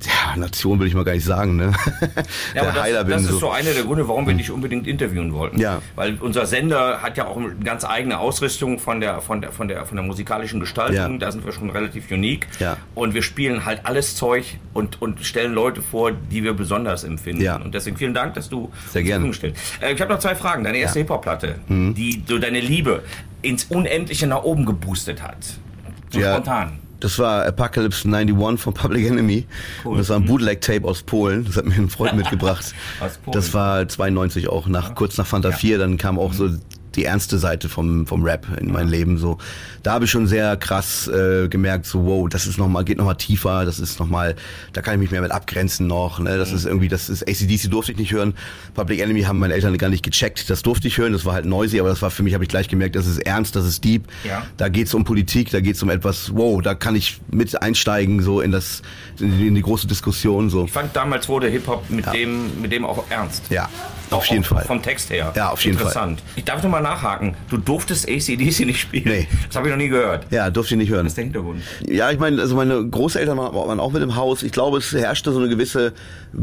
ja, 0.05 0.35
Nation 0.35 0.79
will 0.79 0.87
ich 0.87 0.93
mal 0.93 1.03
gar 1.03 1.13
nicht 1.13 1.25
sagen, 1.25 1.55
ne? 1.55 1.73
Ja, 2.55 2.69
aber 2.69 2.73
das, 2.73 3.07
das 3.07 3.21
ist 3.23 3.29
so. 3.29 3.39
so 3.39 3.49
einer 3.51 3.71
der 3.71 3.83
Gründe, 3.83 4.07
warum 4.07 4.25
wir 4.25 4.31
hm. 4.31 4.37
dich 4.37 4.51
unbedingt 4.51 4.87
interviewen 4.87 5.33
wollten. 5.33 5.59
Ja. 5.59 5.81
Weil 5.95 6.17
unser 6.19 6.45
Sender 6.45 7.01
hat 7.01 7.17
ja 7.17 7.27
auch 7.27 7.37
eine 7.37 7.55
ganz 7.55 7.85
eigene 7.85 8.19
Ausrüstung 8.19 8.79
von 8.79 8.99
der, 8.99 9.21
von 9.21 9.41
der, 9.41 9.51
von 9.51 9.67
der, 9.67 9.85
von 9.85 9.95
der 9.95 10.05
musikalischen 10.05 10.59
Gestaltung. 10.59 11.13
Ja. 11.13 11.17
Da 11.17 11.31
sind 11.31 11.45
wir 11.45 11.51
schon 11.51 11.69
relativ 11.69 12.11
unique. 12.11 12.47
Ja. 12.59 12.77
Und 12.95 13.13
wir 13.13 13.21
spielen 13.21 13.65
halt 13.65 13.81
alles 13.85 14.15
Zeug 14.15 14.57
und, 14.73 15.01
und 15.01 15.25
stellen 15.25 15.53
Leute 15.53 15.81
vor, 15.81 16.11
die 16.11 16.43
wir 16.43 16.53
besonders 16.53 17.03
empfinden. 17.03 17.41
Ja. 17.41 17.57
Und 17.57 17.73
deswegen 17.73 17.97
vielen 17.97 18.13
Dank, 18.13 18.33
dass 18.33 18.49
du 18.49 18.71
Sehr 18.91 19.03
gerne. 19.03 19.29
Äh, 19.81 19.93
ich 19.93 20.01
habe 20.01 20.13
noch 20.13 20.19
zwei 20.19 20.35
Fragen. 20.35 20.63
Deine 20.63 20.77
erste 20.77 20.99
ja. 20.99 21.03
Hip-Hop-Platte, 21.03 21.55
mhm. 21.67 21.93
die 21.93 22.23
so 22.27 22.37
deine 22.39 22.59
Liebe 22.59 23.03
ins 23.41 23.65
Unendliche 23.65 24.27
nach 24.27 24.43
oben 24.43 24.65
geboostet 24.65 25.21
hat. 25.21 25.37
So 26.09 26.19
ja. 26.19 26.33
spontan. 26.33 26.79
Das 26.99 27.17
war 27.19 27.45
Apocalypse 27.45 28.07
91 28.07 28.59
von 28.59 28.73
Public 28.73 29.07
Enemy. 29.07 29.45
Cool. 29.85 29.97
das 29.97 30.09
war 30.09 30.17
ein 30.17 30.23
mhm. 30.23 30.27
Bootleg-Tape 30.27 30.85
aus 30.85 31.03
Polen. 31.03 31.45
Das 31.45 31.57
hat 31.57 31.65
mir 31.65 31.75
ein 31.75 31.89
Freund 31.89 32.13
mitgebracht. 32.17 32.73
aus 32.99 33.17
Polen. 33.17 33.33
Das 33.33 33.53
war 33.53 33.87
92 33.87 34.49
auch, 34.49 34.67
nach, 34.67 34.95
kurz 34.95 35.17
nach 35.17 35.27
Fanta 35.27 35.49
ja. 35.49 35.55
4. 35.55 35.77
Dann 35.77 35.97
kam 35.97 36.19
auch 36.19 36.33
so 36.33 36.49
die 36.99 37.05
ernste 37.05 37.39
Seite 37.39 37.69
vom, 37.69 38.05
vom 38.05 38.23
Rap 38.23 38.45
in 38.59 38.71
mein 38.71 38.87
Leben. 38.87 39.17
So, 39.17 39.37
da 39.83 39.93
habe 39.93 40.05
ich 40.05 40.11
schon 40.11 40.27
sehr 40.27 40.57
krass 40.57 41.07
äh, 41.07 41.47
gemerkt, 41.47 41.85
so 41.85 42.05
wow, 42.05 42.27
das 42.29 42.45
ist 42.45 42.57
noch 42.57 42.67
mal, 42.67 42.83
geht 42.83 42.97
noch 42.97 43.05
mal 43.05 43.15
tiefer, 43.15 43.65
das 43.65 43.79
ist 43.79 43.99
noch 43.99 44.07
mal, 44.07 44.35
da 44.73 44.81
kann 44.81 44.95
ich 44.95 44.99
mich 44.99 45.11
mehr 45.11 45.21
mit 45.21 45.31
abgrenzen 45.31 45.87
noch. 45.87 46.19
Ne? 46.19 46.37
Das 46.37 46.49
mhm. 46.49 46.55
ist 46.55 46.65
irgendwie, 46.65 46.87
das 46.89 47.09
ist 47.09 47.27
ACDC 47.27 47.71
durfte 47.71 47.93
ich 47.93 47.97
nicht 47.97 48.11
hören. 48.11 48.33
Public 48.73 48.99
Enemy 48.99 49.23
haben 49.23 49.39
meine 49.39 49.53
Eltern 49.53 49.77
gar 49.77 49.89
nicht 49.89 50.03
gecheckt. 50.03 50.49
Das 50.49 50.61
durfte 50.61 50.87
ich 50.87 50.97
hören. 50.97 51.13
Das 51.13 51.25
war 51.25 51.33
halt 51.33 51.45
noisy, 51.45 51.79
aber 51.79 51.89
das 51.89 52.01
war 52.01 52.11
für 52.11 52.23
mich 52.23 52.33
habe 52.33 52.43
ich 52.43 52.49
gleich 52.49 52.67
gemerkt, 52.67 52.95
das 52.95 53.07
ist 53.07 53.19
ernst, 53.19 53.55
das 53.55 53.65
ist 53.65 53.83
deep. 53.83 54.03
Ja. 54.23 54.45
Da 54.57 54.67
geht's 54.67 54.93
um 54.93 55.03
Politik, 55.05 55.51
da 55.51 55.61
geht's 55.61 55.81
um 55.81 55.89
etwas. 55.89 56.31
Wow, 56.35 56.61
da 56.61 56.75
kann 56.75 56.95
ich 56.95 57.21
mit 57.31 57.61
einsteigen 57.61 58.21
so 58.21 58.41
in 58.41 58.51
das 58.51 58.81
in, 59.19 59.47
in 59.47 59.55
die 59.55 59.61
große 59.61 59.87
Diskussion 59.87 60.49
so. 60.49 60.65
Ich 60.65 60.71
fand 60.71 60.95
damals 60.95 61.29
wurde 61.29 61.47
Hip 61.47 61.67
Hop 61.67 61.89
mit 61.89 62.05
ja. 62.05 62.11
dem 62.11 62.61
mit 62.61 62.71
dem 62.71 62.85
auch 62.85 63.03
ernst. 63.09 63.43
Ja. 63.49 63.69
Auf 64.09 64.25
jeden 64.25 64.43
Fall. 64.43 64.65
Vom 64.65 64.81
Text 64.81 65.09
her. 65.09 65.33
Ja, 65.35 65.49
auf 65.49 65.63
jeden 65.63 65.77
Interessant. 65.77 66.21
Fall. 66.21 66.29
Ich 66.35 66.43
darf 66.43 66.61
nur 66.61 66.71
mal 66.71 66.81
nachhaken. 66.81 67.35
Du 67.49 67.57
durftest 67.57 68.07
ACDC 68.09 68.65
nicht 68.65 68.79
spielen. 68.79 69.03
Nee. 69.05 69.27
Das 69.47 69.55
habe 69.55 69.67
ich 69.67 69.71
noch 69.71 69.77
nie 69.77 69.89
gehört. 69.89 70.25
Ja, 70.31 70.49
durfte 70.49 70.75
ich 70.75 70.79
nicht 70.79 70.89
hören. 70.89 71.05
Was 71.05 71.11
ist 71.11 71.17
der 71.17 71.25
Hintergrund? 71.25 71.61
Ja, 71.87 72.11
ich 72.11 72.19
meine, 72.19 72.41
also 72.41 72.55
meine 72.55 72.85
Großeltern 72.87 73.37
waren 73.37 73.79
auch 73.79 73.91
mit 73.91 74.01
im 74.01 74.15
Haus. 74.15 74.43
Ich 74.43 74.51
glaube, 74.51 74.77
es 74.77 74.91
herrschte 74.93 75.31
so 75.31 75.39
eine 75.39 75.49
gewisse 75.49 75.93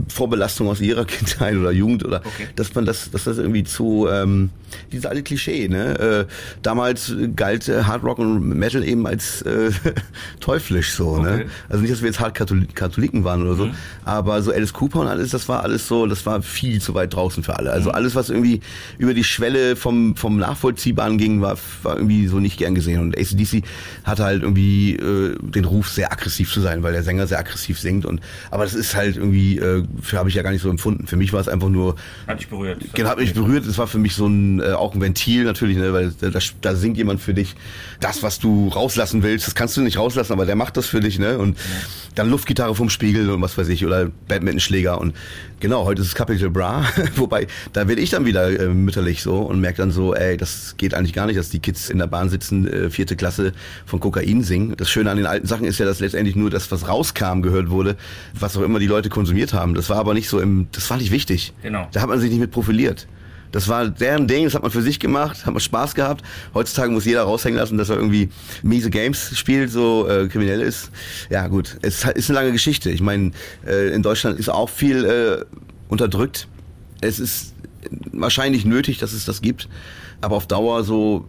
Vorbelastung 0.09 0.69
aus 0.69 0.81
ihrer 0.81 1.05
Kindheit 1.07 1.57
oder 1.57 1.71
Jugend 1.71 2.05
oder 2.05 2.19
okay. 2.25 2.49
dass 2.57 2.75
man 2.75 2.85
das, 2.85 3.11
dass 3.11 3.25
das 3.25 3.39
irgendwie 3.39 3.65
zu 3.65 4.09
ähm, 4.11 4.51
dieses 4.93 5.07
alte 5.07 5.23
Klischee, 5.23 5.69
ne? 5.69 5.99
Äh, 5.99 6.33
damals 6.63 7.15
galt 7.35 7.69
äh, 7.69 7.85
Hard 7.85 8.03
Rock 8.03 8.19
und 8.19 8.41
Metal 8.49 8.85
eben 8.85 9.07
als 9.07 9.43
äh, 9.43 9.71
teuflisch 10.41 10.93
so, 10.93 11.19
ne? 11.19 11.29
okay. 11.29 11.45
ne? 11.45 11.51
Also 11.69 11.83
nicht, 11.83 11.93
dass 11.93 12.01
wir 12.01 12.09
jetzt 12.09 12.21
hart 12.21 12.35
Katholiken 12.35 13.25
waren 13.25 13.43
oder 13.43 13.55
so, 13.55 13.67
mhm. 13.67 13.75
aber 14.05 14.43
so 14.43 14.53
Alice 14.53 14.73
Cooper 14.73 15.01
und 15.01 15.09
alles, 15.09 15.31
das 15.31 15.49
war 15.49 15.63
alles 15.63 15.87
so, 15.87 16.07
das 16.07 16.27
war 16.27 16.43
viel 16.43 16.81
zu 16.81 16.95
weit 16.95 17.15
draußen 17.15 17.43
für 17.43 17.56
alle. 17.57 17.71
Also 17.71 17.91
alles, 17.91 18.15
was 18.15 18.31
irgendwie 18.31 18.61
über 18.99 19.15
die 19.15 19.25
Schwelle 19.25 19.77
vom, 19.77 20.17
vom 20.17 20.39
Nachvollziehbaren 20.39 21.19
ging, 21.19 21.41
war, 21.41 21.57
war 21.83 21.97
irgendwie 21.97 22.27
so 22.27 22.39
nicht 22.39 22.59
gern 22.59 22.75
gesehen. 22.75 23.01
Und 23.01 23.17
ACDC 23.17 23.63
hatte 24.05 24.25
halt 24.25 24.43
irgendwie 24.43 24.97
äh, 24.97 25.37
den 25.41 25.65
Ruf, 25.65 25.89
sehr 25.91 26.13
aggressiv 26.13 26.53
zu 26.53 26.61
sein, 26.61 26.83
weil 26.83 26.93
der 26.93 27.03
Sänger 27.03 27.27
sehr 27.27 27.39
aggressiv 27.39 27.81
singt. 27.81 28.07
Und 28.07 28.21
aber 28.51 28.65
das 28.65 28.75
ist 28.75 28.95
halt 28.95 29.17
irgendwie, 29.17 29.59
äh, 29.59 29.85
habe 30.13 30.29
ich 30.29 30.35
ja 30.35 30.43
gar 30.43 30.51
nicht 30.51 30.63
so 30.63 30.71
empfunden. 30.71 31.07
Für 31.07 31.17
mich 31.17 31.33
war 31.33 31.41
es 31.41 31.49
einfach 31.49 31.69
nur. 31.69 31.97
Hat 32.27 32.41
dich 32.41 32.49
berührt. 32.49 32.83
Genau, 32.95 33.11
hat 33.11 33.19
mich 33.19 33.35
berührt. 33.35 33.67
Es 33.67 33.79
war 33.79 33.87
für 33.87 33.99
mich 33.99 34.15
so 34.15 34.27
ein 34.27 34.61
äh, 34.61 34.73
auch 34.73 34.95
ein 34.95 35.01
Ventil 35.01 35.45
natürlich, 35.45 35.77
ne, 35.77 35.93
weil 35.93 36.13
da, 36.21 36.39
da 36.61 36.75
singt 36.75 36.97
jemand 36.97 37.21
für 37.21 37.35
dich 37.35 37.55
das, 38.01 38.23
was 38.23 38.39
du 38.39 38.69
rauslassen 38.69 39.23
willst. 39.23 39.47
Das 39.47 39.55
kannst 39.55 39.77
du 39.77 39.81
nicht 39.81 39.99
rauslassen, 39.99 40.33
aber 40.33 40.47
der 40.47 40.57
macht 40.57 40.77
das 40.77 40.87
für 40.87 41.01
dich, 41.01 41.19
ne? 41.19 41.39
Und 41.39 41.57
ja. 41.57 41.65
dann 42.15 42.31
Luftgitarre 42.31 42.75
vom 42.75 42.91
Spiegel 42.91 43.31
und 43.31 43.41
was 43.43 43.57
weiß 43.57 43.69
ich 43.69 43.85
oder 43.85 44.11
Badmintonschläger 44.29 45.01
und 45.01 45.15
genau, 45.61 45.85
heute 45.85 46.03
ist 46.03 46.09
es 46.09 46.15
Capital 46.15 46.51
Bra, 46.51 46.85
wobei 47.17 47.46
da 47.73 47.89
werde 47.89 48.01
ich 48.01 48.11
dann 48.11 48.27
wieder 48.27 48.49
äh, 48.59 48.69
mütterlich 48.69 49.23
so 49.23 49.39
und 49.41 49.61
merke 49.61 49.79
dann 49.79 49.91
so, 49.91 50.15
ey, 50.15 50.37
das 50.37 50.77
geht 50.77 50.95
eigentlich 50.95 51.13
gar 51.13 51.27
nicht, 51.27 51.39
dass 51.39 51.51
die 51.51 51.61
Kids 51.61 51.91
in 51.91 51.99
der 51.99 52.07
Bahn 52.07 52.29
sitzen, 52.29 52.67
äh, 52.67 52.91
vierte 52.91 53.17
Klasse 53.17 53.53
von 53.85 54.01
Kokain 54.01 54.43
singen. 54.43 54.75
Das 54.77 54.91
Schöne 54.91 55.11
an 55.11 55.17
den 55.17 55.27
alten 55.27 55.47
Sachen 55.47 55.67
ist 55.67 55.79
ja, 55.79 55.87
dass 55.87 56.01
letztendlich 56.01 56.37
nur 56.37 56.51
das, 56.51 56.71
was 56.71 56.89
rauskam, 56.89 57.43
gehört 57.43 57.71
wurde, 57.71 57.97
was 58.39 58.57
auch 58.57 58.63
immer 58.63 58.79
die 58.79 58.87
Leute 58.87 59.09
konsumiert 59.09 59.53
haben. 59.53 59.75
Das 59.75 59.91
war 59.91 59.99
aber 59.99 60.15
nicht 60.15 60.29
so 60.29 60.41
im, 60.41 60.69
das 60.73 60.89
war 60.91 60.97
nicht 60.97 61.11
wichtig. 61.11 61.53
Genau. 61.63 61.89
Da 61.93 62.01
hat 62.01 62.09
man 62.09 62.21
sich 62.21 62.31
nicht 62.31 62.41
mit 62.41 62.51
profiliert. 62.51 63.07
Das 63.53 63.69
war 63.69 63.89
deren 63.89 64.27
Ding, 64.29 64.45
das 64.45 64.55
hat 64.55 64.63
man 64.63 64.71
für 64.71 64.83
sich 64.83 65.01
gemacht, 65.01 65.47
hat 65.47 65.53
man 65.53 65.61
Spaß 65.61 65.95
gehabt. 65.95 66.25
Heutzutage 66.55 66.91
muss 66.91 67.05
jeder 67.05 67.23
raushängen 67.23 67.59
lassen, 67.59 67.79
dass 67.79 67.89
er 67.89 67.97
irgendwie 67.97 68.29
miese 68.63 68.91
Games 68.91 69.37
spielt, 69.39 69.71
so 69.71 70.07
äh, 70.09 70.29
kriminell 70.29 70.61
ist. 70.61 70.91
Ja 71.31 71.47
gut, 71.49 71.79
es 71.83 72.05
ist 72.05 72.31
eine 72.31 72.39
lange 72.39 72.53
Geschichte. 72.53 72.91
Ich 72.91 73.01
meine, 73.01 73.31
äh, 73.67 73.95
in 73.95 74.03
Deutschland 74.03 74.39
ist 74.39 74.49
auch 74.49 74.69
viel 74.69 75.05
äh, 75.05 75.45
unterdrückt. 75.89 76.49
Es 77.01 77.19
ist 77.19 77.55
wahrscheinlich 78.13 78.65
nötig, 78.65 78.99
dass 78.99 79.13
es 79.13 79.25
das 79.25 79.43
gibt, 79.43 79.69
aber 80.21 80.37
auf 80.37 80.47
Dauer 80.47 80.83
so 80.85 81.27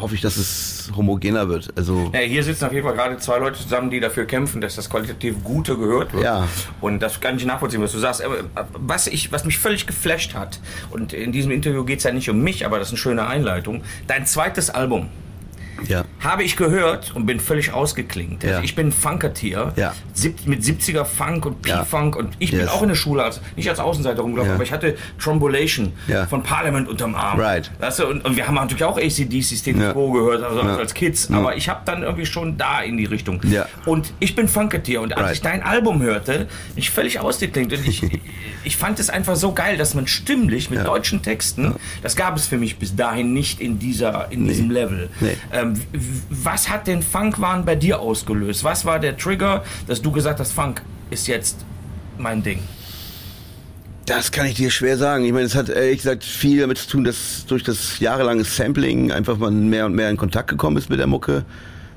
hoffe 0.00 0.14
ich, 0.14 0.20
dass 0.20 0.36
es 0.36 0.90
homogener 0.96 1.48
wird. 1.48 1.72
Also 1.76 2.10
ja, 2.14 2.20
hier 2.20 2.42
sitzen 2.42 2.66
auf 2.66 2.72
jeden 2.72 2.86
Fall 2.86 2.94
gerade 2.94 3.18
zwei 3.18 3.38
Leute 3.38 3.58
zusammen, 3.58 3.90
die 3.90 4.00
dafür 4.00 4.26
kämpfen, 4.26 4.60
dass 4.60 4.76
das 4.76 4.88
qualitativ 4.88 5.42
Gute 5.42 5.76
gehört 5.76 6.12
wird. 6.12 6.24
Ja. 6.24 6.46
Und 6.80 7.00
das 7.00 7.20
kann 7.20 7.36
ich 7.36 7.44
nachvollziehen, 7.44 7.82
was 7.82 7.92
du 7.92 7.98
sagst. 7.98 8.22
Was, 8.74 9.06
ich, 9.06 9.32
was 9.32 9.44
mich 9.44 9.58
völlig 9.58 9.86
geflasht 9.86 10.34
hat, 10.34 10.60
und 10.90 11.12
in 11.12 11.32
diesem 11.32 11.50
Interview 11.50 11.84
geht 11.84 11.98
es 11.98 12.04
ja 12.04 12.12
nicht 12.12 12.28
um 12.30 12.40
mich, 12.40 12.64
aber 12.64 12.78
das 12.78 12.88
ist 12.88 12.92
eine 12.92 12.98
schöne 12.98 13.26
Einleitung, 13.26 13.82
dein 14.06 14.26
zweites 14.26 14.70
Album. 14.70 15.08
Ja. 15.86 16.04
Habe 16.20 16.42
ich 16.42 16.56
gehört 16.56 17.14
und 17.14 17.26
bin 17.26 17.38
völlig 17.40 17.72
ausgeklingt. 17.72 18.44
Also 18.44 18.56
Ja. 18.58 18.62
ich 18.64 18.74
bin 18.74 18.90
Funkertier. 18.92 19.72
Ja. 19.76 19.94
Mit 20.46 20.62
70er 20.62 21.04
Funk 21.04 21.46
und. 21.46 21.62
P-Funk. 21.62 22.16
Und 22.16 22.34
ich 22.38 22.50
bin 22.50 22.60
Yes. 22.60 22.68
auch 22.70 22.82
in 22.82 22.88
der 22.88 22.94
Schule, 22.96 23.22
als, 23.22 23.40
nicht 23.56 23.68
als 23.68 23.78
Außenseiter 23.78 24.22
rumgelaufen, 24.22 24.54
aber 24.54 24.62
ich 24.64 24.72
hatte 24.72 24.96
Trombolation 25.20 25.92
von 26.28 26.42
Parliament 26.42 26.88
unterm 26.88 27.14
Arm. 27.14 27.38
Right. 27.38 27.70
Weißt 27.78 28.00
du, 28.00 28.06
und, 28.06 28.24
und 28.24 28.36
wir 28.36 28.46
haben 28.48 28.54
natürlich 28.56 28.84
auch 28.84 28.96
ACDC, 28.98 29.56
Status 29.56 29.80
Ja. 29.82 29.92
Quo 29.92 30.10
gehört, 30.12 30.42
also 30.42 30.60
als 30.60 30.94
Kids. 30.94 31.30
Aber 31.32 31.56
ich 31.56 31.68
habe 31.68 31.80
dann 31.84 32.02
irgendwie 32.02 32.26
schon 32.26 32.56
da 32.56 32.80
in 32.80 32.96
die 32.96 33.04
Richtung. 33.06 33.40
Und 33.86 34.12
ich 34.20 34.34
bin 34.34 34.48
Funkertier. 34.48 35.00
Und 35.00 35.12
als 35.16 35.26
Right. 35.26 35.34
ich 35.34 35.42
dein 35.42 35.62
Album 35.62 36.02
hörte, 36.02 36.32
bin 36.38 36.48
ich 36.76 36.90
völlig 36.90 37.20
ausgeklingt. 37.20 37.72
Und 37.72 37.86
ich, 37.86 38.02
ich 38.68 38.76
fand 38.76 39.00
es 39.00 39.08
einfach 39.08 39.34
so 39.34 39.52
geil, 39.52 39.78
dass 39.78 39.94
man 39.94 40.06
stimmlich 40.06 40.68
mit 40.68 40.80
Ja. 40.80 40.84
deutschen 40.84 41.22
Texten, 41.22 41.74
das 42.02 42.16
gab 42.16 42.36
es 42.36 42.46
für 42.46 42.58
mich 42.58 42.76
bis 42.76 42.94
dahin 42.94 43.32
nicht 43.32 43.62
in, 43.62 43.78
dieser, 43.78 44.30
in 44.30 44.46
diesem 44.46 44.70
Level. 44.70 45.08
Nee. 45.20 45.38
Ähm, 45.54 45.80
was 46.28 46.68
hat 46.68 46.86
den 46.86 47.02
Funkwahn 47.02 47.64
bei 47.64 47.76
dir 47.76 47.98
ausgelöst? 48.00 48.64
Was 48.64 48.84
war 48.84 49.00
der 49.00 49.16
Trigger, 49.16 49.64
dass 49.86 50.02
du 50.02 50.12
gesagt 50.12 50.38
hast, 50.38 50.52
Funk 50.52 50.82
ist 51.08 51.26
jetzt 51.28 51.64
mein 52.18 52.42
Ding? 52.42 52.58
Das 54.04 54.32
kann 54.32 54.44
ich 54.44 54.54
dir 54.54 54.70
schwer 54.70 54.98
sagen. 54.98 55.24
Ich 55.24 55.32
meine, 55.32 55.46
es 55.46 55.54
hat 55.54 55.70
ehrlich 55.70 55.98
gesagt 55.98 56.22
viel 56.24 56.60
damit 56.60 56.76
zu 56.76 56.88
tun, 56.90 57.04
dass 57.04 57.46
durch 57.46 57.62
das 57.62 58.00
jahrelange 58.00 58.44
Sampling 58.44 59.12
einfach 59.12 59.38
man 59.38 59.68
mehr 59.70 59.86
und 59.86 59.94
mehr 59.94 60.10
in 60.10 60.18
Kontakt 60.18 60.48
gekommen 60.50 60.76
ist 60.76 60.90
mit 60.90 60.98
der 60.98 61.06
Mucke, 61.06 61.44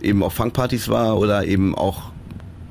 eben 0.02 0.24
auf 0.24 0.34
Funkpartys 0.34 0.88
war 0.88 1.18
oder 1.18 1.44
eben 1.46 1.76
auch 1.76 2.11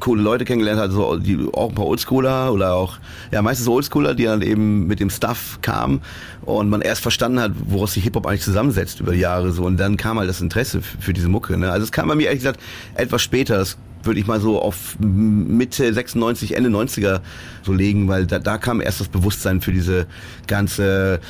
coole 0.00 0.22
Leute 0.22 0.44
kennengelernt 0.44 0.80
hat, 0.80 0.90
so 0.90 1.16
die, 1.16 1.38
auch 1.52 1.68
ein 1.68 1.74
paar 1.74 1.86
Oldschooler 1.86 2.52
oder 2.52 2.74
auch, 2.74 2.98
ja 3.30 3.42
meistens 3.42 3.68
Oldschooler, 3.68 4.14
die 4.14 4.24
dann 4.24 4.42
eben 4.42 4.86
mit 4.86 5.00
dem 5.00 5.10
Stuff 5.10 5.58
kamen 5.62 6.00
und 6.42 6.68
man 6.68 6.80
erst 6.80 7.02
verstanden 7.02 7.40
hat, 7.40 7.52
woraus 7.66 7.94
sich 7.94 8.04
Hip-Hop 8.04 8.26
eigentlich 8.26 8.42
zusammensetzt 8.42 9.00
über 9.00 9.12
die 9.12 9.20
Jahre 9.20 9.52
so 9.52 9.64
und 9.64 9.78
dann 9.78 9.96
kam 9.96 10.18
halt 10.18 10.28
das 10.28 10.40
Interesse 10.40 10.80
für 10.82 11.12
diese 11.12 11.28
Mucke. 11.28 11.56
Ne? 11.56 11.70
Also 11.70 11.84
es 11.84 11.92
kam 11.92 12.08
bei 12.08 12.14
mir 12.14 12.24
ehrlich 12.24 12.40
gesagt 12.40 12.60
etwas 12.94 13.22
später, 13.22 13.58
das 13.58 13.76
würde 14.02 14.20
ich 14.20 14.26
mal 14.26 14.40
so 14.40 14.60
auf 14.60 14.96
Mitte 14.98 15.92
96, 15.92 16.56
Ende 16.56 16.70
90er 16.70 17.20
so 17.62 17.72
legen, 17.72 18.08
weil 18.08 18.26
da, 18.26 18.38
da 18.38 18.58
kam 18.58 18.80
erst 18.80 19.00
das 19.00 19.08
Bewusstsein 19.08 19.60
für 19.60 19.72
diese 19.72 20.06
ganze, 20.46 21.20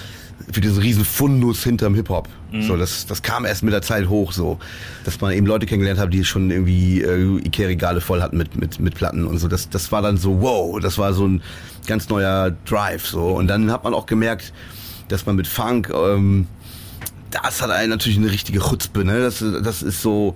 für 0.53 0.61
diesen 0.61 0.79
riesen 0.79 1.05
Fundus 1.05 1.63
hinterm 1.63 1.95
Hip-Hop. 1.95 2.29
So, 2.63 2.77
das, 2.77 3.07
das 3.07 3.23
kam 3.23 3.45
erst 3.45 3.63
mit 3.63 3.73
der 3.73 3.83
Zeit 3.83 4.09
hoch 4.09 4.33
so, 4.33 4.59
dass 5.05 5.21
man 5.21 5.33
eben 5.33 5.47
Leute 5.47 5.67
kennengelernt 5.67 6.01
hat, 6.01 6.13
die 6.13 6.25
schon 6.25 6.51
irgendwie 6.51 7.01
äh, 7.01 7.39
Ikea-Regale 7.47 8.01
voll 8.01 8.23
hatten 8.23 8.37
mit, 8.37 8.57
mit, 8.57 8.81
mit 8.81 8.95
Platten 8.97 9.25
und 9.27 9.39
so. 9.39 9.47
Das, 9.47 9.71
das 9.71 9.93
war 9.93 10.03
dann 10.03 10.17
so, 10.17 10.41
wow, 10.41 10.81
das 10.81 10.99
war 10.99 11.13
so 11.15 11.29
ein 11.29 11.43
ganz 11.87 12.09
neuer 12.09 12.51
Drive 12.67 13.07
so. 13.07 13.29
Und 13.29 13.47
dann 13.47 13.71
hat 13.71 13.85
man 13.85 13.95
auch 13.95 14.07
gemerkt, 14.07 14.53
dass 15.09 15.27
man 15.27 15.37
mit 15.37 15.47
Funk, 15.47 15.91
ähm, 15.95 16.49
das 17.31 17.63
hat 17.63 17.71
einen 17.71 17.91
natürlich 17.91 18.19
eine 18.19 18.33
richtige 18.33 18.59
Chutzpe, 18.59 19.05
ne? 19.05 19.21
Das, 19.21 19.45
das 19.63 19.83
ist 19.83 20.03
so, 20.03 20.35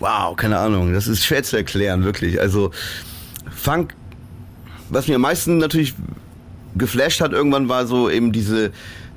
wow, 0.00 0.34
keine 0.36 0.58
Ahnung, 0.58 0.92
das 0.92 1.06
ist 1.06 1.24
schwer 1.24 1.44
zu 1.44 1.56
erklären, 1.56 2.04
wirklich. 2.04 2.40
Also 2.40 2.72
Funk, 3.54 3.94
was 4.90 5.06
mir 5.06 5.14
am 5.16 5.22
meisten 5.22 5.58
natürlich 5.58 5.94
geflasht 6.76 7.20
hat 7.20 7.32
irgendwann 7.32 7.68
war 7.68 7.86
so 7.86 8.10
eben 8.10 8.32
diese, 8.32 8.72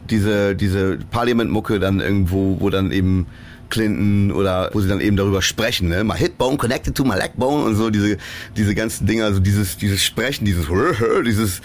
diese, 0.10 0.56
diese 0.56 0.98
Parliament-Mucke 1.12 1.80
dann 1.80 2.00
irgendwo, 2.00 2.58
wo 2.60 2.70
dann 2.70 2.92
eben 2.92 3.28
Clinton 3.70 4.32
oder 4.32 4.70
wo 4.74 4.80
sie 4.80 4.88
dann 4.88 5.02
eben 5.02 5.18
darüber 5.18 5.42
sprechen, 5.42 5.90
ne? 5.90 6.04
My 6.04 6.16
Hitbone 6.18 6.58
connected 6.58 6.96
to 6.96 7.04
my 7.04 7.16
legbone 7.16 7.66
und 7.66 7.76
so 7.76 7.90
diese, 7.90 8.18
diese 8.56 8.74
ganzen 8.76 9.06
Dinger, 9.08 9.26
also 9.26 9.40
dieses, 9.40 9.78
dieses 9.78 10.04
Sprechen, 10.04 10.46
dieses, 10.46 10.68
dieses, 11.26 11.62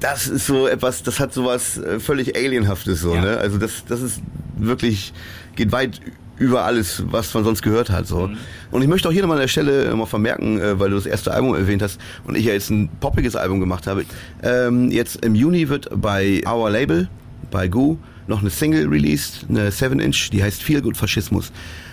das 0.00 0.26
ist 0.28 0.46
so 0.46 0.66
etwas, 0.66 1.02
das 1.02 1.20
hat 1.20 1.32
sowas 1.32 1.78
äh, 1.78 2.00
völlig 2.00 2.36
Alienhaftes 2.36 3.00
so, 3.00 3.14
Ja. 3.14 3.20
ne? 3.20 3.36
Also 3.38 3.58
das, 3.58 3.84
das 3.88 4.02
ist 4.02 4.20
wirklich, 4.56 5.12
geht 5.56 5.70
weit 5.72 6.00
über 6.36 6.64
alles, 6.64 7.04
was 7.12 7.32
man 7.32 7.44
sonst 7.44 7.62
gehört 7.62 7.90
hat, 7.90 8.08
so. 8.08 8.28
Und 8.72 8.82
ich 8.82 8.88
möchte 8.88 9.08
auch 9.08 9.12
hier 9.12 9.22
nochmal 9.22 9.36
an 9.36 9.42
der 9.42 9.48
Stelle 9.48 9.94
mal 9.94 10.06
vermerken, 10.06 10.60
äh, 10.60 10.80
weil 10.80 10.90
du 10.90 10.96
das 10.96 11.06
erste 11.06 11.32
Album 11.32 11.54
erwähnt 11.54 11.80
hast 11.80 12.00
und 12.26 12.36
ich 12.36 12.44
ja 12.44 12.52
jetzt 12.52 12.70
ein 12.70 12.88
poppiges 12.98 13.36
Album 13.36 13.60
gemacht 13.60 13.86
habe. 13.86 14.04
Ähm, 14.42 14.90
jetzt 14.90 15.24
im 15.24 15.36
Juni 15.36 15.68
wird 15.68 15.88
bei 15.94 16.42
Our 16.44 16.70
Label, 16.70 17.08
bei 17.54 17.68
Goo, 17.68 17.98
noch 18.26 18.40
eine 18.40 18.50
Single 18.50 18.88
released, 18.88 19.46
eine 19.48 19.70
7-Inch, 19.70 20.30
die 20.32 20.42
heißt 20.42 20.60
Feel 20.60 20.82
Good 20.82 20.96
Faschismus. 20.96 21.52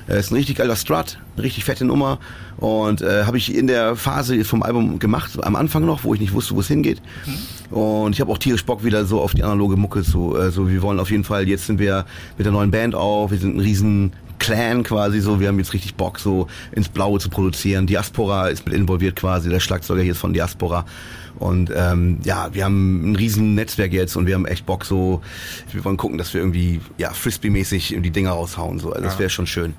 Äh, 0.09 0.19
ist 0.19 0.31
ein 0.31 0.35
richtig 0.35 0.57
geiler 0.57 0.75
Strut, 0.75 1.19
eine 1.35 1.43
richtig 1.43 1.65
fette 1.65 1.85
Nummer 1.85 2.17
und 2.57 3.03
äh, 3.03 3.25
habe 3.25 3.37
ich 3.37 3.55
in 3.55 3.67
der 3.67 3.95
Phase 3.95 4.43
vom 4.43 4.63
Album 4.63 4.97
gemacht, 4.97 5.31
am 5.43 5.55
Anfang 5.55 5.85
noch, 5.85 6.03
wo 6.03 6.15
ich 6.15 6.19
nicht 6.19 6.33
wusste, 6.33 6.55
wo 6.55 6.61
es 6.61 6.67
hingeht. 6.67 6.99
Und 7.69 8.13
ich 8.13 8.21
habe 8.21 8.31
auch 8.31 8.39
tierisch 8.39 8.65
Bock 8.65 8.83
wieder 8.83 9.05
so 9.05 9.21
auf 9.21 9.35
die 9.35 9.43
analoge 9.43 9.77
Mucke 9.77 10.01
so, 10.01 10.35
äh, 10.35 10.49
so 10.49 10.67
wir 10.67 10.81
wollen 10.81 10.99
auf 10.99 11.11
jeden 11.11 11.23
Fall, 11.23 11.47
jetzt 11.47 11.67
sind 11.67 11.77
wir 11.77 12.05
mit 12.39 12.45
der 12.45 12.51
neuen 12.51 12.71
Band 12.71 12.95
auf, 12.95 13.29
wir 13.29 13.37
sind 13.37 13.55
ein 13.55 13.59
riesen 13.59 14.11
Clan 14.39 14.81
quasi 14.81 15.21
so, 15.21 15.39
wir 15.39 15.47
haben 15.47 15.59
jetzt 15.59 15.73
richtig 15.73 15.93
Bock 15.93 16.17
so 16.17 16.47
ins 16.71 16.89
Blaue 16.89 17.19
zu 17.19 17.29
produzieren. 17.29 17.85
Diaspora 17.85 18.47
ist 18.47 18.65
mit 18.65 18.73
involviert 18.73 19.15
quasi, 19.15 19.47
der 19.51 19.59
Schlagzeuger 19.59 20.01
hier 20.01 20.13
ist 20.13 20.17
von 20.17 20.33
Diaspora. 20.33 20.85
Und 21.41 21.71
ähm, 21.75 22.19
ja, 22.23 22.49
wir 22.53 22.65
haben 22.65 23.11
ein 23.11 23.15
riesen 23.15 23.55
Netzwerk 23.55 23.91
jetzt 23.93 24.15
und 24.15 24.27
wir 24.27 24.35
haben 24.35 24.45
echt 24.45 24.65
Bock 24.67 24.85
so, 24.85 25.21
wir 25.71 25.83
wollen 25.83 25.97
gucken, 25.97 26.17
dass 26.19 26.33
wir 26.33 26.41
irgendwie 26.41 26.79
ja 26.97 27.11
Frisbee-mäßig 27.11 27.95
die 27.99 28.11
Dinger 28.11 28.31
raushauen. 28.31 28.77
So. 28.79 28.91
Also 28.91 29.03
das 29.03 29.17
wäre 29.17 29.29
schon 29.31 29.47
schön. 29.47 29.73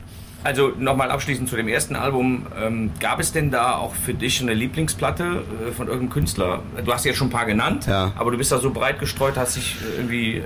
Also 0.45 0.73
nochmal 0.77 1.13
abschließend 1.13 1.49
zu 1.49 1.55
dem 1.55 1.69
ersten 1.69 1.95
Album. 1.95 2.47
Ähm, 2.61 2.91
gab 2.99 3.21
es 3.21 3.31
denn 3.31 3.53
da 3.53 3.77
auch 3.77 3.95
für 3.95 4.13
dich 4.13 4.41
eine 4.43 4.55
Lieblingsplatte 4.55 5.45
äh, 5.69 5.71
von 5.71 5.87
irgendeinem 5.87 6.11
Künstler? 6.11 6.63
Du 6.85 6.93
hast 6.93 7.05
ja 7.05 7.15
schon 7.15 7.29
ein 7.29 7.31
paar 7.31 7.47
genannt, 7.47 7.87
Ja. 7.87 8.13
aber 8.17 8.33
du 8.33 8.39
bist 8.39 8.51
da 8.51 8.59
so 8.59 8.71
breit 8.73 8.99
gestreut, 8.99 9.35
hast 9.37 9.55
dich 9.55 9.77
äh, 9.81 10.01
irgendwie 10.01 10.37
äh, 10.39 10.43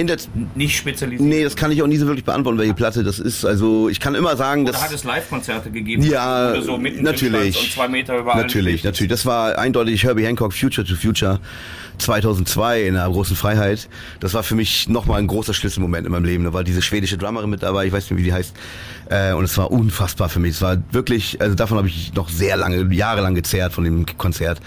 In 0.00 0.06
der, 0.06 0.16
nicht 0.54 0.78
spezialisiert. 0.78 1.28
nee, 1.28 1.44
das 1.44 1.56
kann 1.56 1.70
ich 1.70 1.82
auch 1.82 1.86
nie 1.86 1.98
so 1.98 2.06
wirklich 2.06 2.24
beantworten, 2.24 2.58
welche 2.58 2.72
Platte 2.72 3.04
das 3.04 3.18
ist. 3.18 3.44
Also 3.44 3.90
ich 3.90 4.00
kann 4.00 4.14
immer 4.14 4.34
sagen, 4.34 4.62
Oder 4.62 4.72
dass... 4.72 4.82
hat 4.82 4.92
es 4.92 5.04
Live-Konzerte 5.04 5.70
gegeben? 5.70 6.02
Ja, 6.02 6.58
so 6.62 6.78
mitten 6.78 7.02
natürlich. 7.02 7.60
und 7.60 7.70
zwei 7.70 7.86
Meter 7.86 8.16
über 8.18 8.34
allen 8.34 8.46
Natürlich, 8.46 8.82
natürlich. 8.82 9.10
Das 9.10 9.26
war 9.26 9.58
eindeutig 9.58 10.02
Herbie 10.02 10.24
Hancock 10.24 10.54
Future 10.54 10.86
to 10.86 10.94
Future 10.94 11.38
2002 11.98 12.84
in 12.84 12.94
der 12.94 13.04
großen 13.04 13.36
Freiheit. 13.36 13.90
Das 14.20 14.32
war 14.32 14.42
für 14.42 14.54
mich 14.54 14.88
nochmal 14.88 15.18
ein 15.18 15.26
großer 15.26 15.52
Schlüsselmoment 15.52 16.06
in 16.06 16.12
meinem 16.12 16.24
Leben. 16.24 16.44
Da 16.44 16.54
war 16.54 16.64
diese 16.64 16.80
schwedische 16.80 17.18
Drummerin 17.18 17.50
mit 17.50 17.62
dabei, 17.62 17.84
ich 17.84 17.92
weiß 17.92 18.10
nicht, 18.10 18.18
wie 18.18 18.24
die 18.24 18.32
heißt. 18.32 18.54
Äh, 19.10 19.34
und 19.34 19.44
es 19.44 19.58
war 19.58 19.70
unfassbar 19.70 20.30
für 20.30 20.40
mich. 20.40 20.52
Es 20.52 20.62
war 20.62 20.78
wirklich, 20.92 21.42
also 21.42 21.54
davon 21.54 21.76
habe 21.76 21.88
ich 21.88 22.14
noch 22.14 22.30
sehr 22.30 22.56
lange, 22.56 22.90
jahrelang 22.94 23.34
gezehrt 23.34 23.74
von 23.74 23.84
dem 23.84 24.06
Konzert. 24.16 24.60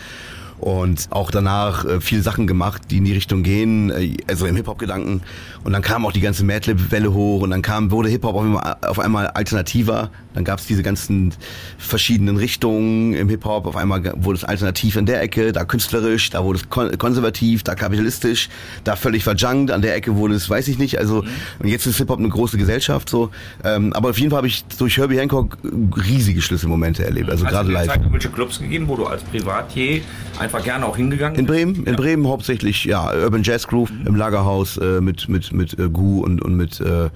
Und 0.63 1.07
auch 1.09 1.29
danach 1.29 1.83
äh, 1.83 1.99
viele 1.99 2.21
Sachen 2.21 2.47
gemacht, 2.47 2.83
die 2.89 2.99
in 2.99 3.03
die 3.03 3.11
Richtung 3.11 3.43
gehen, 3.43 3.89
äh, 3.89 4.15
also 4.29 4.45
im 4.45 4.55
Hip-Hop-Gedanken. 4.55 5.21
Und 5.65 5.73
dann 5.73 5.81
kam 5.81 6.05
auch 6.05 6.13
die 6.13 6.21
ganze 6.21 6.45
Madlib-Welle 6.45 7.13
hoch 7.13 7.41
und 7.41 7.49
dann 7.49 7.61
kam, 7.61 7.91
wurde 7.91 8.07
Hip-Hop 8.07 8.33
auf 8.33 8.43
einmal, 8.43 8.77
auf 8.81 8.97
einmal 8.97 9.27
alternativer. 9.27 10.09
Dann 10.33 10.45
gab 10.45 10.59
es 10.59 10.65
diese 10.65 10.81
ganzen 10.81 11.33
verschiedenen 11.77 12.37
Richtungen 12.37 13.13
im 13.13 13.27
Hip-Hop. 13.27 13.67
Auf 13.67 13.75
einmal 13.75 14.13
wurde 14.15 14.37
es 14.37 14.45
alternativ 14.45 14.95
in 14.95 15.05
der 15.05 15.21
Ecke, 15.21 15.51
da 15.51 15.65
künstlerisch, 15.65 16.29
da 16.29 16.45
wurde 16.45 16.59
es 16.59 16.69
kon 16.69 16.97
konservativ, 16.97 17.63
da 17.63 17.75
kapitalistisch, 17.75 18.47
da 18.85 18.95
völlig 18.95 19.25
verjunkt, 19.25 19.69
an 19.69 19.81
der 19.81 19.95
Ecke 19.95 20.15
wurde 20.15 20.35
es, 20.35 20.49
weiß 20.49 20.69
ich 20.69 20.77
nicht. 20.77 20.97
Also 20.97 21.25
und 21.59 21.67
jetzt 21.67 21.85
ist 21.87 21.97
Hip-Hop 21.97 22.19
eine 22.19 22.29
große 22.29 22.57
Gesellschaft 22.57 23.09
so. 23.09 23.31
Ähm, 23.65 23.91
aber 23.91 24.11
auf 24.11 24.17
jeden 24.17 24.29
Fall 24.29 24.37
habe 24.37 24.47
ich 24.47 24.63
durch 24.77 24.97
Herbie 24.97 25.17
Hancock 25.17 25.57
riesige 26.07 26.41
Schlüsselmomente 26.41 27.03
erlebt. 27.03 27.29
Also 27.29 27.43
Hast 27.43 27.51
gerade 27.51 27.67
du 27.67 27.73
live. 27.73 27.87
Zeit 27.87 27.97
irgendwelche 27.97 28.29
Clubs 28.29 28.59
gegeben, 28.59 28.87
wo 28.87 28.95
du 28.95 29.05
als 29.07 29.23
Privatier 29.23 30.01
einfach 30.39 30.52
gerne 30.61 30.85
auch 30.85 30.97
hingegangen 30.97 31.39
In? 31.39 31.45
Bremen, 31.45 31.85
in 31.85 31.95
Bremen 31.95 32.27
hauptsächlich, 32.27 32.85
ja, 32.85 33.11
Urban 33.13 33.43
Jazz 33.43 33.67
Groove 33.67 33.91
im 34.05 34.15
Lagerhaus 34.15 34.77
äh, 34.77 35.01
mit 35.01 35.29
mit 35.29 35.53
mit 35.53 35.77
äh, 35.79 35.89
Gu 35.89 36.21
und 36.21 36.41
und 36.41 36.55
mit 36.55 36.79
äh, 36.81 37.09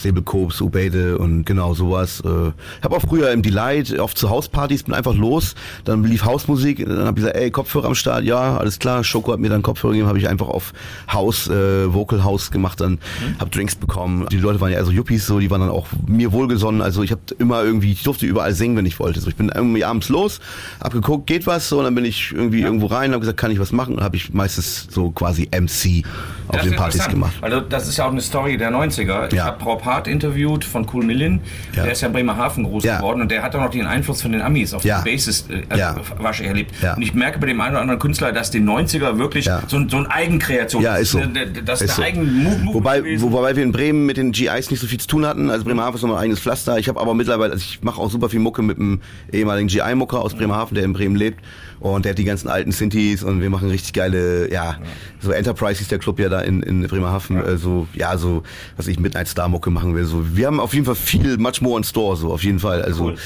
Säbel 0.00 0.22
Kobs, 0.22 0.60
Ubeide 0.60 1.18
und 1.18 1.44
genau 1.44 1.74
sowas. 1.74 2.22
Äh, 2.24 2.52
habe 2.82 2.96
auch 2.96 3.02
früher 3.02 3.30
im 3.30 3.42
Delight 3.42 3.98
oft 3.98 4.18
zu 4.18 4.30
Hauspartys 4.30 4.82
bin 4.82 4.94
einfach 4.94 5.14
los, 5.14 5.54
dann 5.84 6.04
lief 6.04 6.24
Hausmusik, 6.24 6.84
dann 6.86 7.06
habe 7.06 7.18
ich 7.18 7.24
gesagt, 7.24 7.36
ey 7.36 7.50
Kopfhörer 7.50 7.86
am 7.86 7.94
Start, 7.94 8.24
ja, 8.24 8.56
alles 8.56 8.78
klar. 8.78 9.04
Schoko 9.04 9.32
hat 9.32 9.40
mir 9.40 9.50
dann 9.50 9.62
Kopfhörer 9.62 9.92
gegeben, 9.92 10.08
habe 10.08 10.18
ich 10.18 10.28
einfach 10.28 10.48
auf 10.48 10.72
Haus 11.10 11.48
äh, 11.48 11.92
Vocal 11.92 12.24
House 12.24 12.50
gemacht, 12.50 12.80
dann 12.80 12.98
habe 13.38 13.50
Drinks 13.50 13.76
bekommen. 13.76 14.26
Die 14.30 14.38
Leute 14.38 14.60
waren 14.60 14.72
ja 14.72 14.78
also 14.78 14.90
Yuppies 14.90 15.26
so, 15.26 15.38
die 15.38 15.50
waren 15.50 15.60
dann 15.60 15.70
auch 15.70 15.86
mir 16.06 16.32
wohlgesonnen. 16.32 16.82
Also 16.82 17.02
ich 17.02 17.12
habe 17.12 17.22
immer 17.38 17.62
irgendwie, 17.62 17.92
ich 17.92 18.02
durfte 18.02 18.26
überall 18.26 18.54
singen, 18.54 18.76
wenn 18.76 18.86
ich 18.86 18.98
wollte. 18.98 19.20
So 19.20 19.28
ich 19.28 19.36
bin 19.36 19.50
irgendwie 19.54 19.84
abends 19.84 20.08
los, 20.08 20.40
hab 20.80 20.92
geguckt, 20.92 21.26
geht 21.26 21.46
was 21.46 21.68
so 21.68 21.78
und 21.78 21.84
dann 21.84 21.94
bin 21.94 22.04
ich 22.04 22.32
irgendwie 22.32 22.62
irgendwo 22.62 22.86
rein, 22.86 23.12
habe 23.12 23.20
gesagt, 23.20 23.38
kann 23.38 23.50
ich 23.50 23.60
was 23.60 23.72
machen 23.72 24.00
habe 24.00 24.16
ich 24.16 24.32
meistens 24.32 24.88
so 24.90 25.10
quasi 25.10 25.48
MC 25.52 26.04
auf 26.50 26.56
Das 26.56 26.64
den 26.64 26.72
ist 26.72 26.78
Partys 26.78 27.08
gemacht. 27.08 27.32
Also 27.40 27.60
das 27.60 27.88
ist 27.88 27.96
ja 27.96 28.04
auch 28.06 28.10
eine 28.10 28.20
Story 28.20 28.56
der 28.56 28.70
90er. 28.70 29.28
Ich 29.28 29.32
Ja. 29.34 29.44
habe 29.46 29.64
Rob 29.64 29.84
Hart 29.84 30.06
interviewt 30.08 30.64
von 30.64 30.86
Cool 30.92 31.04
Millin. 31.04 31.40
Ja. 31.74 31.84
Der 31.84 31.92
ist 31.92 32.00
ja 32.02 32.08
in 32.08 32.12
Bremerhaven 32.12 32.64
groß 32.64 32.84
Ja. 32.84 32.96
geworden 32.98 33.22
und 33.22 33.30
der 33.30 33.42
hat 33.42 33.54
auch 33.56 33.60
noch 33.60 33.70
den 33.70 33.86
Einfluss 33.86 34.22
von 34.22 34.32
den 34.32 34.42
Amis 34.42 34.74
auf 34.74 34.84
Ja. 34.84 35.00
die 35.02 35.10
Basis 35.10 35.46
äh, 35.48 35.76
Ja. 35.76 35.96
wahrscheinlich 36.18 36.50
erlebt. 36.50 36.96
Und 36.96 37.02
ich 37.02 37.14
merke 37.14 37.38
bei 37.38 37.46
dem 37.46 37.60
einen 37.60 37.72
oder 37.72 37.82
anderen 37.82 38.00
Künstler, 38.00 38.32
dass 38.32 38.50
die 38.50 38.60
90er 38.60 39.18
wirklich 39.18 39.48
so, 39.68 39.88
so 39.88 39.96
eine 39.96 40.10
Eigenkreation 40.10 40.82
Ja, 40.82 40.96
ist 40.96 41.12
so. 41.12 41.18
eine- 41.18 41.46
Das 41.46 41.80
Ist 41.80 41.90
ist 41.90 41.96
so. 41.96 42.02
eine 42.02 42.22
Move 42.22 42.74
Wobei, 42.74 42.98
gewesen. 43.00 43.32
wobei 43.32 43.56
wir 43.56 43.62
in 43.62 43.72
Bremen 43.72 44.06
mit 44.06 44.16
den 44.16 44.32
GIs 44.32 44.70
nicht 44.70 44.80
so 44.80 44.86
viel 44.86 44.98
zu 45.00 45.06
tun 45.08 45.26
hatten. 45.26 45.50
Also 45.50 45.64
Bremerhaven 45.64 45.94
ist 45.96 46.02
nochmal 46.02 46.18
ein 46.18 46.22
eigenes 46.24 46.40
Pflaster. 46.40 46.78
Ich 46.78 46.88
habe 46.88 47.00
aber 47.00 47.14
mittlerweile, 47.14 47.52
also 47.52 47.62
ich 47.64 47.80
mache 47.82 48.00
auch 48.00 48.10
super 48.10 48.28
viel 48.28 48.40
Mucke 48.40 48.62
mit 48.62 48.78
einem 48.78 49.00
ehemaligen 49.32 49.68
GI-Mucker 49.68 50.20
aus 50.20 50.34
Bremerhaven, 50.34 50.74
der 50.74 50.84
in 50.84 50.92
Bremen 50.92 51.16
lebt. 51.16 51.40
Und 51.80 52.04
der 52.04 52.10
hat 52.10 52.18
die 52.18 52.24
ganzen 52.24 52.48
alten 52.48 52.72
Synthes 52.72 53.22
und 53.22 53.40
wir 53.40 53.48
machen 53.48 53.70
richtig 53.70 53.94
geile, 53.94 54.52
ja, 54.52 54.76
so 55.20 55.30
Enterprise 55.32 55.80
ist 55.80 55.90
der 55.90 55.98
Club 55.98 56.18
ja 56.20 56.28
da 56.28 56.39
in, 56.44 56.62
in 56.62 56.86
Bremerhaven, 56.86 57.42
äh, 57.44 57.56
so, 57.56 57.86
ja, 57.94 58.16
so, 58.18 58.42
was 58.76 58.86
ich 58.86 58.98
Midnight 58.98 59.28
Star 59.28 59.48
Mucke 59.48 59.70
machen 59.70 59.94
will. 59.94 60.04
So, 60.04 60.36
wir 60.36 60.46
haben 60.46 60.60
auf 60.60 60.74
jeden 60.74 60.86
Fall 60.86 60.94
viel, 60.94 61.38
much 61.38 61.60
more 61.60 61.78
in 61.78 61.84
store, 61.84 62.16
so, 62.16 62.32
auf 62.32 62.42
jeden 62.42 62.58
Fall. 62.58 62.82
Also, 62.82 63.04
Cool. 63.04 63.16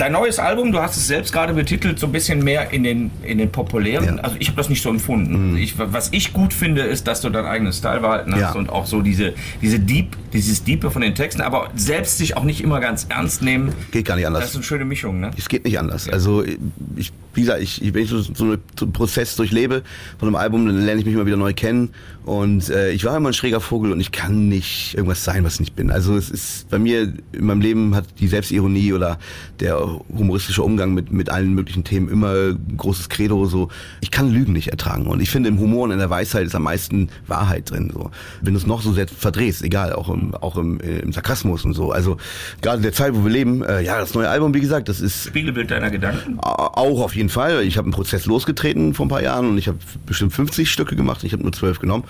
Dein 0.00 0.12
neues 0.12 0.38
Album, 0.38 0.72
du 0.72 0.80
hast 0.80 0.96
es 0.96 1.08
selbst 1.08 1.30
gerade 1.30 1.52
betitelt, 1.52 1.98
so 1.98 2.06
ein 2.06 2.12
bisschen 2.12 2.42
mehr 2.42 2.70
in 2.72 2.84
den, 2.84 3.10
in 3.22 3.36
den 3.36 3.52
populären. 3.52 4.04
Ja. 4.06 4.12
Mhm. 4.12 4.20
Also 4.20 4.36
ich 4.38 4.48
habe 4.48 4.56
das 4.56 4.70
nicht 4.70 4.82
so 4.82 4.88
empfunden. 4.88 5.58
Ich, 5.58 5.74
was 5.76 6.08
ich 6.12 6.32
gut 6.32 6.54
finde, 6.54 6.80
ist, 6.80 7.06
dass 7.06 7.20
du 7.20 7.28
deinen 7.28 7.44
eigenen 7.44 7.74
Style 7.74 8.00
behalten 8.00 8.32
hast 8.32 8.40
Ja. 8.40 8.52
und 8.52 8.70
auch 8.70 8.86
so 8.86 9.02
diese, 9.02 9.34
diese 9.60 9.78
Deep, 9.78 10.16
dieses 10.32 10.64
Diepe 10.64 10.90
von 10.90 11.02
den 11.02 11.14
Texten, 11.14 11.42
aber 11.42 11.68
selbst 11.74 12.16
sich 12.16 12.34
auch 12.34 12.44
nicht 12.44 12.62
immer 12.62 12.80
ganz 12.80 13.08
ernst 13.10 13.42
nehmen. 13.42 13.74
Geht 13.90 14.06
gar 14.06 14.16
nicht 14.16 14.26
anders. 14.26 14.40
Das 14.44 14.50
ist 14.52 14.56
eine 14.56 14.64
schöne 14.64 14.86
Mischung, 14.86 15.20
ne? 15.20 15.32
Es 15.36 15.50
geht 15.50 15.64
nicht 15.66 15.78
anders. 15.78 16.08
Also 16.08 16.44
ich, 16.96 17.12
wie 17.34 17.42
gesagt, 17.42 17.60
ich, 17.60 17.82
wenn 17.92 18.02
ich 18.02 18.08
so, 18.08 18.22
so 18.22 18.44
einen 18.44 18.92
Prozess 18.94 19.36
durchlebe 19.36 19.82
von 20.18 20.28
einem 20.28 20.36
Album, 20.36 20.64
dann 20.64 20.80
lerne 20.82 21.00
ich 21.00 21.04
mich 21.04 21.14
immer 21.14 21.26
wieder 21.26 21.36
neu 21.36 21.52
kennen. 21.52 21.90
Und 22.24 22.70
äh, 22.70 22.90
ich 22.92 23.04
war 23.04 23.16
immer 23.16 23.30
ein 23.30 23.34
schräger 23.34 23.60
Vogel 23.60 23.92
und 23.92 24.00
ich 24.00 24.12
kann 24.12 24.48
nicht 24.48 24.94
irgendwas 24.94 25.24
sein, 25.24 25.44
was 25.44 25.54
ich 25.54 25.60
nicht 25.60 25.76
bin. 25.76 25.90
Also 25.90 26.16
es 26.16 26.30
ist 26.30 26.70
bei 26.70 26.78
mir 26.78 27.12
in 27.32 27.44
meinem 27.44 27.60
Leben 27.60 27.94
hat 27.94 28.04
die 28.18 28.28
Selbstironie 28.28 28.92
oder 28.92 29.18
der 29.58 29.89
humoristische 30.08 30.62
Umgang 30.62 30.94
mit 30.94 31.12
mit 31.12 31.30
allen 31.30 31.54
möglichen 31.54 31.84
Themen 31.84 32.08
immer 32.08 32.52
großes 32.76 33.08
Credo. 33.08 33.46
So 33.46 33.68
ich 34.00 34.10
kann 34.10 34.30
Lügen 34.30 34.52
nicht 34.52 34.68
ertragen 34.68 35.06
und 35.06 35.20
ich 35.20 35.30
finde 35.30 35.48
im 35.48 35.58
Humor 35.58 35.84
und 35.84 35.90
in 35.90 35.98
der 35.98 36.10
Weisheit 36.10 36.46
ist 36.46 36.54
am 36.54 36.64
meisten 36.64 37.08
Wahrheit 37.26 37.70
drin. 37.70 37.90
So 37.92 38.10
wenn 38.40 38.54
du 38.54 38.58
es 38.58 38.66
noch 38.66 38.82
so 38.82 38.92
sehr 38.92 39.08
verdrehst, 39.08 39.62
egal 39.62 39.92
auch 39.92 40.08
im 40.08 40.34
auch 40.34 40.56
im, 40.56 40.80
äh, 40.80 41.00
im 41.00 41.12
Sarkasmus 41.12 41.64
und 41.64 41.74
so. 41.74 41.92
Also 41.92 42.16
gerade 42.62 42.78
in 42.78 42.82
der 42.82 42.92
Zeit, 42.92 43.14
wo 43.14 43.24
wir 43.24 43.30
leben, 43.30 43.62
äh, 43.62 43.82
ja 43.82 43.98
das 43.98 44.14
neue 44.14 44.28
Album, 44.28 44.54
wie 44.54 44.60
gesagt, 44.60 44.88
das 44.88 45.00
ist 45.00 45.26
Spiegelbild 45.26 45.70
deiner 45.70 45.90
Gedanken. 45.90 46.38
auch 46.40 47.00
auf 47.00 47.14
jeden 47.14 47.28
Fall. 47.28 47.62
Ich 47.62 47.76
habe 47.76 47.86
einen 47.86 47.92
Prozess 47.92 48.26
losgetreten 48.26 48.94
vor 48.94 49.06
ein 49.06 49.08
paar 49.08 49.22
Jahren 49.22 49.48
und 49.48 49.58
ich 49.58 49.68
habe 49.68 49.78
bestimmt 50.06 50.32
50 50.32 50.70
Stücke 50.70 50.96
gemacht. 50.96 51.24
Ich 51.24 51.32
habe 51.32 51.42
nur 51.42 51.52
12 51.52 51.80
genommen. 51.80 52.04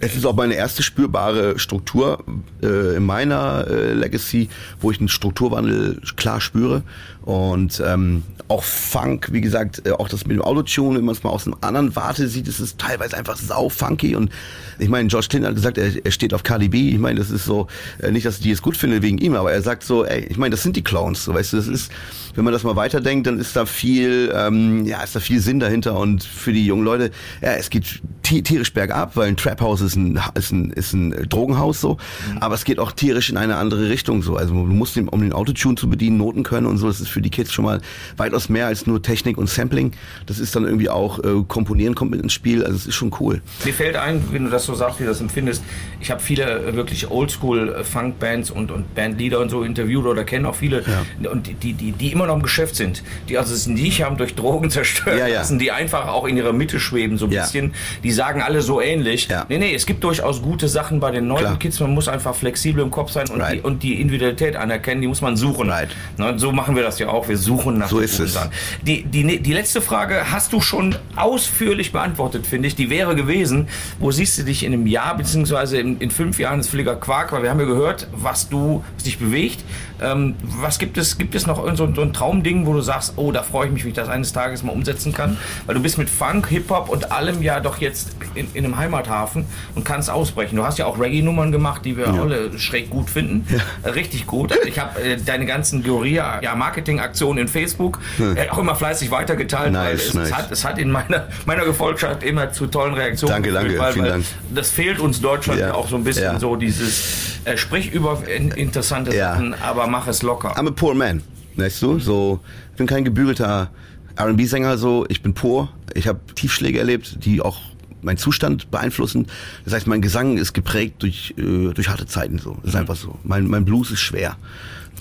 Es 0.00 0.16
ist 0.16 0.26
auch 0.26 0.34
meine 0.34 0.54
erste 0.54 0.82
spürbare 0.82 1.58
Struktur 1.58 2.24
äh, 2.62 2.96
in 2.96 3.04
meiner 3.04 3.66
äh, 3.68 3.92
Legacy, 3.92 4.48
wo 4.80 4.90
ich 4.90 4.98
einen 4.98 5.08
Strukturwandel 5.08 6.00
klar 6.16 6.40
spüre. 6.40 6.82
Und 7.24 7.80
ähm, 7.86 8.24
auch 8.48 8.64
Funk, 8.64 9.28
wie 9.32 9.40
gesagt, 9.40 9.86
äh, 9.86 9.92
auch 9.92 10.08
das 10.08 10.26
mit 10.26 10.36
dem 10.36 10.42
Autotune, 10.42 10.98
wenn 10.98 11.04
man 11.04 11.14
es 11.14 11.22
mal 11.22 11.30
aus 11.30 11.46
einem 11.46 11.56
anderen 11.60 11.94
Warte 11.94 12.26
sieht, 12.26 12.48
ist 12.48 12.58
es 12.58 12.76
teilweise 12.76 13.16
einfach 13.16 13.36
sau 13.36 13.68
funky. 13.68 14.16
Und 14.16 14.30
ich 14.78 14.88
meine, 14.88 15.08
George 15.08 15.28
Clinton 15.30 15.48
hat 15.50 15.54
gesagt, 15.54 15.78
er, 15.78 16.04
er 16.04 16.10
steht 16.10 16.34
auf 16.34 16.42
Cardi 16.42 16.68
B. 16.68 16.90
Ich 16.90 16.98
meine, 16.98 17.20
das 17.20 17.30
ist 17.30 17.44
so, 17.44 17.68
äh, 18.00 18.10
nicht, 18.10 18.26
dass 18.26 18.36
ich 18.38 18.42
die 18.42 18.48
jetzt 18.50 18.62
gut 18.62 18.76
finde 18.76 19.02
wegen 19.02 19.18
ihm, 19.18 19.34
aber 19.34 19.52
er 19.52 19.62
sagt 19.62 19.84
so, 19.84 20.04
ey, 20.04 20.26
ich 20.28 20.36
meine, 20.36 20.50
das 20.50 20.62
sind 20.62 20.74
die 20.74 20.82
Clones. 20.82 21.24
So, 21.24 21.34
weißt 21.34 21.52
du, 21.52 21.58
das 21.58 21.68
ist, 21.68 21.92
wenn 22.34 22.44
man 22.44 22.52
das 22.52 22.64
mal 22.64 22.74
weiterdenkt, 22.74 23.26
dann 23.28 23.38
ist 23.38 23.54
da 23.54 23.66
viel, 23.66 24.32
ähm, 24.34 24.84
ja, 24.84 25.02
ist 25.02 25.14
da 25.14 25.20
viel 25.20 25.40
Sinn 25.40 25.60
dahinter. 25.60 25.96
Und 25.96 26.24
für 26.24 26.52
die 26.52 26.66
jungen 26.66 26.84
Leute, 26.84 27.12
ja, 27.40 27.52
es 27.52 27.70
geht 27.70 28.02
ti- 28.22 28.42
tierisch 28.42 28.72
bergab, 28.72 29.16
weil 29.16 29.28
ein 29.28 29.36
Trap 29.36 29.60
House 29.60 29.80
ist 29.80 29.94
ein, 29.94 30.18
ist 30.34 30.50
ein, 30.50 30.70
ist 30.72 30.92
ein 30.92 31.28
Drogenhaus 31.28 31.80
so. 31.80 31.98
Aber 32.40 32.56
es 32.56 32.64
geht 32.64 32.80
auch 32.80 32.90
tierisch 32.90 33.30
in 33.30 33.36
eine 33.36 33.56
andere 33.56 33.88
Richtung 33.88 34.22
so. 34.22 34.36
Also 34.36 34.52
du 34.52 34.60
musst, 34.60 34.96
den, 34.96 35.08
um 35.08 35.20
den 35.20 35.32
Autotune 35.32 35.76
zu 35.76 35.88
bedienen, 35.88 36.16
Noten 36.16 36.42
können 36.42 36.66
und 36.66 36.78
so. 36.78 36.88
Das 36.88 37.00
ist 37.00 37.11
für 37.12 37.20
die 37.22 37.30
Kids 37.30 37.52
schon 37.52 37.64
mal 37.64 37.80
weitaus 38.16 38.48
mehr 38.48 38.66
als 38.66 38.86
nur 38.86 39.02
Technik 39.02 39.38
und 39.38 39.48
Sampling. 39.48 39.92
Das 40.26 40.38
ist 40.38 40.56
dann 40.56 40.64
irgendwie 40.64 40.88
auch, 40.90 41.18
äh, 41.20 41.42
Komponieren 41.48 41.94
kommt 41.94 42.10
mit 42.10 42.20
ins 42.22 42.32
Spiel. 42.32 42.64
Also 42.64 42.76
es 42.76 42.86
ist 42.86 42.94
schon 42.94 43.12
cool. 43.20 43.42
Mir 43.64 43.74
fällt 43.74 43.96
ein, 43.96 44.22
wenn 44.32 44.44
du 44.44 44.50
das 44.50 44.64
so 44.64 44.74
sagst, 44.74 44.98
wie 45.00 45.04
du 45.04 45.08
das 45.10 45.20
empfindest, 45.20 45.62
ich 46.00 46.10
habe 46.10 46.20
viele 46.20 46.44
äh, 46.66 46.74
wirklich 46.74 47.10
Oldschool-Funk-Bands 47.10 48.50
und, 48.50 48.70
und 48.70 48.94
Bandleader 48.94 49.40
und 49.40 49.50
so 49.50 49.62
interviewt 49.62 50.04
oder 50.06 50.24
kenne 50.24 50.48
auch 50.48 50.54
viele, 50.54 50.82
und 51.30 51.46
die, 51.62 51.72
die, 51.74 51.92
die 51.92 52.12
immer 52.12 52.26
noch 52.26 52.36
im 52.36 52.42
Geschäft 52.42 52.76
sind, 52.76 53.02
die 53.28 53.38
also 53.38 53.54
es 53.54 53.66
nicht 53.66 54.02
haben 54.02 54.16
durch 54.16 54.34
Drogen 54.34 54.70
zerstört 54.70 55.18
Ja, 55.18 55.26
ja. 55.26 55.34
lassen, 55.40 55.58
die 55.58 55.70
einfach 55.72 56.08
auch 56.08 56.26
in 56.26 56.36
ihrer 56.36 56.52
Mitte 56.52 56.80
schweben 56.80 57.18
so 57.18 57.26
ein 57.26 57.32
Ja. 57.32 57.42
bisschen, 57.42 57.74
die 58.02 58.10
sagen 58.12 58.42
alle 58.42 58.62
so 58.62 58.80
ähnlich. 58.80 59.28
Ja. 59.28 59.46
Nee, 59.48 59.58
nee, 59.58 59.74
es 59.74 59.86
gibt 59.86 60.02
durchaus 60.04 60.42
gute 60.42 60.68
Sachen 60.68 61.00
bei 61.00 61.10
den 61.10 61.26
neuen 61.28 61.40
Klar. 61.40 61.58
Kids, 61.58 61.80
man 61.80 61.92
muss 61.94 62.08
einfach 62.08 62.34
flexibel 62.34 62.82
im 62.82 62.90
Kopf 62.90 63.10
sein 63.10 63.28
und, 63.28 63.40
Right. 63.40 63.54
die, 63.56 63.60
und 63.60 63.82
die 63.82 64.00
Individualität 64.00 64.56
anerkennen, 64.56 65.00
die 65.02 65.08
muss 65.08 65.20
man 65.20 65.36
suchen. 65.36 65.68
Right. 65.70 65.88
Ne, 66.16 66.28
und 66.32 66.38
so 66.38 66.52
machen 66.52 66.76
wir 66.76 66.82
das 66.82 66.98
ja 66.98 67.01
auch, 67.10 67.28
wir 67.28 67.38
suchen 67.38 67.78
nach 67.78 67.88
So 67.88 67.98
ist 68.00 68.18
es. 68.18 68.38
Die, 68.82 69.02
die, 69.04 69.40
die 69.40 69.52
letzte 69.52 69.80
Frage 69.80 70.30
hast 70.30 70.52
du 70.52 70.60
schon 70.60 70.94
ausführlich 71.16 71.92
beantwortet, 71.92 72.46
finde 72.46 72.68
ich. 72.68 72.74
Die 72.74 72.90
wäre 72.90 73.14
gewesen, 73.14 73.68
wo 73.98 74.10
siehst 74.10 74.38
du 74.38 74.44
dich 74.44 74.64
in 74.64 74.72
einem 74.72 74.86
Jahr, 74.86 75.16
beziehungsweise 75.16 75.78
in, 75.78 75.98
in 75.98 76.10
fünf 76.10 76.38
Jahren 76.38 76.60
ist 76.60 76.68
völliger 76.68 76.96
Quark, 76.96 77.32
weil 77.32 77.42
wir 77.42 77.50
haben 77.50 77.60
ja 77.60 77.66
gehört, 77.66 78.08
was 78.12 78.48
du, 78.48 78.84
was 78.94 79.04
dich 79.04 79.18
bewegt. 79.18 79.64
Ähm, 80.02 80.34
was 80.42 80.78
gibt 80.78 80.98
es, 80.98 81.18
gibt 81.18 81.34
es 81.34 81.46
noch 81.46 81.58
irgend 81.62 81.78
so, 81.78 81.92
so 81.94 82.02
ein 82.02 82.12
Traumding, 82.12 82.66
wo 82.66 82.72
du 82.72 82.80
sagst, 82.80 83.14
oh, 83.16 83.32
da 83.32 83.42
freue 83.42 83.66
ich 83.66 83.72
mich, 83.72 83.84
wie 83.84 83.88
ich 83.88 83.94
das 83.94 84.08
eines 84.08 84.32
Tages 84.32 84.62
mal 84.62 84.72
umsetzen 84.72 85.12
kann? 85.12 85.36
Weil 85.66 85.74
du 85.74 85.82
bist 85.82 85.98
mit 85.98 86.10
Funk, 86.10 86.48
Hip-Hop 86.48 86.88
und 86.88 87.12
allem 87.12 87.42
ja 87.42 87.60
doch 87.60 87.78
jetzt 87.78 88.16
in, 88.34 88.48
in 88.54 88.64
einem 88.64 88.76
Heimathafen 88.76 89.46
und 89.74 89.84
kannst 89.84 90.10
ausbrechen. 90.10 90.56
Du 90.56 90.64
hast 90.64 90.78
ja 90.78 90.86
auch 90.86 90.98
Reggae-Nummern 90.98 91.52
gemacht, 91.52 91.84
die 91.84 91.96
wir 91.96 92.08
alle 92.08 92.58
schräg 92.58 92.90
gut 92.90 93.10
finden. 93.10 93.46
Äh, 93.82 93.88
Richtig 93.90 94.26
gut. 94.26 94.52
Ich 94.66 94.78
habe 94.78 95.00
äh, 95.02 95.16
deine 95.16 95.46
ganzen 95.46 95.82
Guerilla 95.82 96.40
ja, 96.42 96.54
Marketing-Aktionen 96.54 97.38
in 97.42 97.48
Facebook 97.48 97.98
äh, 98.18 98.48
auch 98.50 98.58
immer 98.58 98.74
fleißig 98.74 99.10
weitergeteilt. 99.10 99.74
weil 99.74 99.94
Nice, 99.94 100.06
es, 100.08 100.14
nice. 100.14 100.26
es, 100.28 100.34
hat, 100.36 100.50
es 100.50 100.64
hat 100.64 100.78
in 100.78 100.90
meiner, 100.90 101.28
meiner 101.46 101.64
Gefolgschaft 101.64 102.22
immer 102.22 102.52
zu 102.52 102.66
tollen 102.66 102.94
Reaktionen 102.94 103.32
Danke, 103.34 103.52
danke, 103.52 103.78
weil, 103.78 103.92
vielen 103.92 104.04
weil 104.04 104.12
Dank. 104.12 104.24
Das 104.54 104.70
fehlt 104.70 104.98
uns 104.98 105.20
Deutschland 105.20 105.60
Ja, 105.60 105.74
auch 105.74 105.88
so 105.88 105.96
ein 105.96 106.04
bisschen 106.04 106.24
ja. 106.34 106.38
so 106.38 106.56
dieses 106.56 107.38
äh, 107.44 107.56
sprich 107.56 107.92
über 107.92 108.22
in, 108.34 108.50
interessante 108.52 109.14
Ja. 109.14 109.32
Sachen, 109.32 109.54
aber 109.60 109.86
mach 109.92 110.08
es 110.08 110.22
locker. 110.22 110.56
I'm 110.56 110.66
a 110.66 110.72
poor 110.72 110.94
man, 110.94 111.22
weißt 111.56 111.82
du? 111.82 111.98
So, 112.00 112.40
ich 112.72 112.78
bin 112.78 112.86
kein 112.86 113.04
gebügelter 113.04 113.70
R&B-Sänger, 114.16 114.78
so, 114.78 115.04
ich 115.08 115.22
bin 115.22 115.34
poor. 115.34 115.68
Ich 115.94 116.08
habe 116.08 116.18
Tiefschläge 116.34 116.78
erlebt, 116.78 117.24
die 117.24 117.42
auch 117.42 117.60
meinen 118.00 118.16
Zustand 118.16 118.70
beeinflussen. 118.70 119.26
Das 119.64 119.74
heißt, 119.74 119.86
mein 119.86 120.00
Gesang 120.00 120.38
ist 120.38 120.54
geprägt 120.54 121.02
durch, 121.02 121.34
äh, 121.36 121.72
durch 121.74 121.88
harte 121.88 122.06
Zeiten, 122.06 122.38
so. 122.38 122.56
Das 122.62 122.70
ist 122.70 122.76
einfach 122.76 122.96
so. 122.96 123.18
Mein, 123.22 123.46
mein 123.46 123.64
Blues 123.64 123.90
ist 123.90 124.00
schwer. 124.00 124.36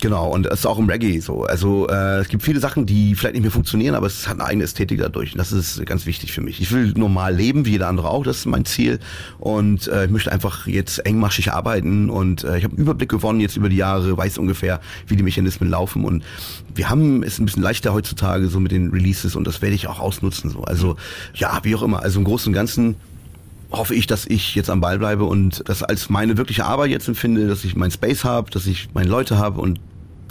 Genau, 0.01 0.29
und 0.29 0.47
das 0.47 0.61
ist 0.61 0.65
auch 0.65 0.79
im 0.79 0.89
Reggae 0.89 1.19
so. 1.19 1.43
Also 1.43 1.87
äh, 1.87 2.21
es 2.21 2.27
gibt 2.27 2.41
viele 2.41 2.59
Sachen, 2.59 2.87
die 2.87 3.13
vielleicht 3.13 3.35
nicht 3.35 3.43
mehr 3.43 3.51
funktionieren, 3.51 3.93
aber 3.93 4.07
es 4.07 4.27
hat 4.27 4.39
eine 4.39 4.45
eigene 4.45 4.63
Ästhetik 4.63 4.99
dadurch. 4.99 5.33
Und 5.33 5.37
das 5.37 5.51
ist 5.51 5.85
ganz 5.85 6.07
wichtig 6.07 6.31
für 6.31 6.41
mich. 6.41 6.59
Ich 6.59 6.71
will 6.71 6.91
normal 6.97 7.35
leben, 7.35 7.67
wie 7.67 7.71
jeder 7.71 7.87
andere 7.87 8.09
auch, 8.09 8.23
das 8.23 8.37
ist 8.37 8.45
mein 8.47 8.65
Ziel. 8.65 8.99
Und 9.37 9.87
äh, 9.87 10.05
ich 10.05 10.11
möchte 10.11 10.31
einfach 10.31 10.65
jetzt 10.65 11.05
engmaschig 11.05 11.51
arbeiten 11.53 12.09
und 12.09 12.43
äh, 12.43 12.57
ich 12.57 12.63
habe 12.63 12.73
einen 12.73 12.81
Überblick 12.81 13.09
gewonnen 13.09 13.41
jetzt 13.41 13.57
über 13.57 13.69
die 13.69 13.75
Jahre, 13.75 14.17
weiß 14.17 14.39
ungefähr, 14.39 14.81
wie 15.05 15.15
die 15.15 15.23
Mechanismen 15.23 15.69
laufen. 15.69 16.03
Und 16.03 16.23
wir 16.73 16.89
haben 16.89 17.21
es 17.21 17.37
ein 17.37 17.45
bisschen 17.45 17.61
leichter 17.61 17.93
heutzutage 17.93 18.47
so 18.47 18.59
mit 18.59 18.71
den 18.71 18.89
Releases 18.89 19.35
und 19.35 19.45
das 19.45 19.61
werde 19.61 19.75
ich 19.75 19.87
auch 19.87 19.99
ausnutzen. 19.99 20.49
So. 20.49 20.63
Also 20.63 20.95
ja, 21.35 21.59
wie 21.61 21.75
auch 21.75 21.83
immer. 21.83 22.01
Also 22.01 22.17
im 22.17 22.25
Großen 22.25 22.49
und 22.49 22.53
Ganzen 22.55 22.95
hoffe 23.71 23.93
ich, 23.93 24.07
dass 24.07 24.25
ich 24.25 24.55
jetzt 24.55 24.71
am 24.71 24.81
Ball 24.81 24.97
bleibe 24.97 25.25
und 25.25 25.61
das 25.69 25.83
als 25.83 26.09
meine 26.09 26.37
wirkliche 26.37 26.65
Arbeit 26.65 26.89
jetzt 26.89 27.07
empfinde, 27.07 27.47
dass 27.47 27.63
ich 27.63 27.75
mein 27.75 27.91
Space 27.91 28.23
habe, 28.23 28.49
dass 28.49 28.65
ich 28.65 28.89
meine 28.95 29.07
Leute 29.07 29.37
habe 29.37 29.61
und 29.61 29.79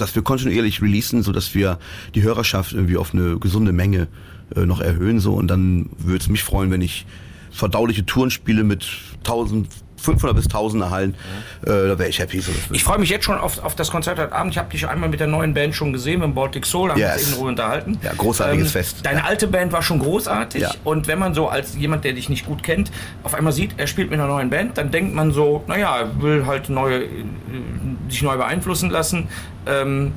dass 0.01 0.15
wir 0.15 0.23
kontinuierlich 0.23 0.83
releasen, 0.83 1.23
so 1.23 1.33
dass 1.33 1.55
wir 1.55 1.79
die 2.15 2.23
Hörerschaft 2.23 2.73
irgendwie 2.73 2.97
auf 2.97 3.15
eine 3.15 3.39
gesunde 3.39 3.73
Menge 3.73 4.09
äh, 4.55 4.67
noch 4.67 4.81
erhöhen 4.81 5.21
so. 5.21 5.35
Und 5.35 5.49
dann 5.49 5.91
würde 5.99 6.19
es 6.19 6.29
mich 6.29 6.43
freuen, 6.43 6.71
wenn 6.71 6.83
ich 6.83 7.07
verdauliche 7.51 8.07
Touren 8.07 8.31
spiele 8.31 8.65
mit 8.65 8.87
1500 10.01 10.35
bis 10.37 10.45
1000 10.47 10.91
Hallen, 10.91 11.15
äh, 11.63 11.67
da 11.67 11.99
wäre 11.99 12.09
ich 12.09 12.19
happy. 12.19 12.41
So, 12.41 12.53
Ich 12.73 12.83
freue 12.85 12.99
mich 12.99 13.11
jetzt 13.11 13.25
schon 13.25 13.39
auf, 13.39 13.63
auf 13.63 13.75
das 13.75 13.91
Konzert 13.91 14.19
heute 14.19 14.33
Abend. 14.33 14.53
Ich 14.53 14.59
habe 14.59 14.71
dich 14.71 14.89
einmal 14.89 15.09
mit 15.09 15.21
der 15.21 15.27
neuen 15.27 15.55
Band 15.55 15.75
schon 15.75 15.93
gesehen, 15.93 16.21
mit 16.21 16.29
dem 16.29 16.35
Baltic 16.35 16.65
Soul, 16.67 16.91
haben 16.91 16.99
Yes. 16.99 17.13
uns 17.15 17.23
eben 17.23 17.33
in 17.33 17.39
Ruhe 17.41 17.49
unterhalten. 17.51 17.99
Ja, 18.03 18.13
großartiges 18.17 18.73
Fest. 18.73 18.99
Deine 19.03 19.25
alte 19.25 19.47
Band 19.47 19.73
war 19.73 19.83
schon 19.83 19.99
großartig 19.99 20.63
Ja. 20.63 20.73
und 20.85 21.07
wenn 21.07 21.19
man 21.19 21.35
so 21.35 21.49
als 21.49 21.77
jemand, 21.77 22.05
der 22.05 22.13
dich 22.15 22.29
nicht 22.29 22.47
gut 22.47 22.63
kennt, 22.63 22.91
auf 23.23 23.35
einmal 23.35 23.53
sieht, 23.53 23.75
er 23.77 23.87
spielt 23.87 24.11
mit 24.11 24.19
einer 24.19 24.29
neuen 24.29 24.51
Band, 24.51 24.79
dann 24.79 24.91
denkt 24.91 25.15
man 25.15 25.33
so, 25.33 25.63
naja, 25.67 25.99
er 25.99 26.23
will 26.23 26.47
halt 26.47 26.69
neue, 26.71 27.03
äh, 27.05 27.09
sich 28.09 28.23
neu 28.23 28.37
beeinflussen 28.37 28.91
lassen. 28.91 29.29
Ähm, 29.67 30.13